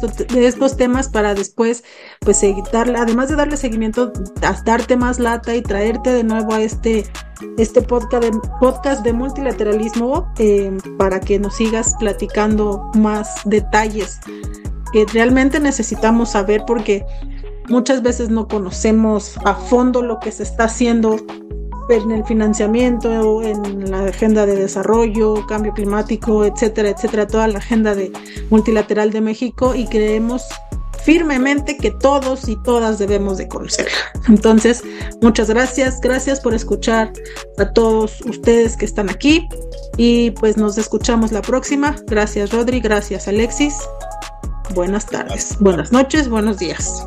estos 0.47 0.77
temas 0.77 1.09
para 1.09 1.35
después, 1.35 1.85
pues, 2.21 2.41
darle, 2.73 2.99
además 2.99 3.29
de 3.29 3.37
darle 3.37 3.57
seguimiento, 3.57 4.13
darte 4.65 4.97
más 4.97 5.19
lata 5.19 5.55
y 5.55 5.63
traerte 5.63 6.11
de 6.13 6.25
nuevo 6.25 6.55
a 6.55 6.63
este, 6.63 7.05
este 7.59 7.83
podcast, 7.83 8.25
de, 8.25 8.39
podcast 8.61 9.05
de 9.05 9.13
multilateralismo 9.13 10.33
eh, 10.39 10.77
para 10.99 11.21
que 11.21 11.39
nos 11.39 11.57
sigas 11.57 11.95
platicando 11.99 12.91
más 12.95 13.41
detalles 13.45 14.21
que 14.93 15.05
realmente 15.13 15.61
necesitamos 15.61 16.31
saber 16.31 16.65
porque 16.67 17.05
muchas 17.69 18.03
veces 18.03 18.31
no 18.31 18.49
conocemos 18.49 19.37
a 19.45 19.55
fondo 19.55 20.03
lo 20.03 20.21
que 20.21 20.31
se 20.33 20.43
está 20.43 20.65
haciendo 20.65 21.17
en 21.89 22.11
el 22.11 22.25
financiamiento, 22.25 23.43
en 23.43 23.91
la 23.91 24.05
agenda 24.05 24.47
de 24.47 24.57
desarrollo, 24.57 25.47
cambio 25.47 25.73
climático, 25.73 26.45
etcétera, 26.45 26.91
etcétera, 26.91 27.27
toda 27.27 27.49
la 27.49 27.59
agenda 27.59 27.95
de 27.95 28.13
multilateral 28.51 29.11
de 29.13 29.21
México 29.21 29.75
y 29.75 29.87
creemos 29.87 30.45
firmemente 31.05 31.77
que 31.77 31.93
todos 31.93 32.49
y 32.49 32.57
todas 32.57 32.99
debemos 32.99 33.39
de 33.39 33.47
conocerla. 33.47 33.93
Entonces, 34.29 34.83
muchas 35.23 35.49
gracias, 35.49 36.01
gracias 36.01 36.41
por 36.41 36.53
escuchar 36.53 37.13
a 37.59 37.73
todos 37.73 38.21
ustedes 38.23 38.77
que 38.77 38.85
están 38.85 39.09
aquí 39.09 39.49
y 39.97 40.33
pues 40.33 40.57
nos 40.57 40.77
escuchamos 40.79 41.31
la 41.31 41.43
próxima. 41.43 41.95
Gracias 42.07 42.51
Rodri, 42.51 42.81
gracias 42.81 43.29
Alexis. 43.29 43.77
Buenas 44.75 45.07
tardes, 45.07 45.57
buenas 45.61 45.93
noches, 45.93 46.29
buenos 46.29 46.59
días. 46.59 47.07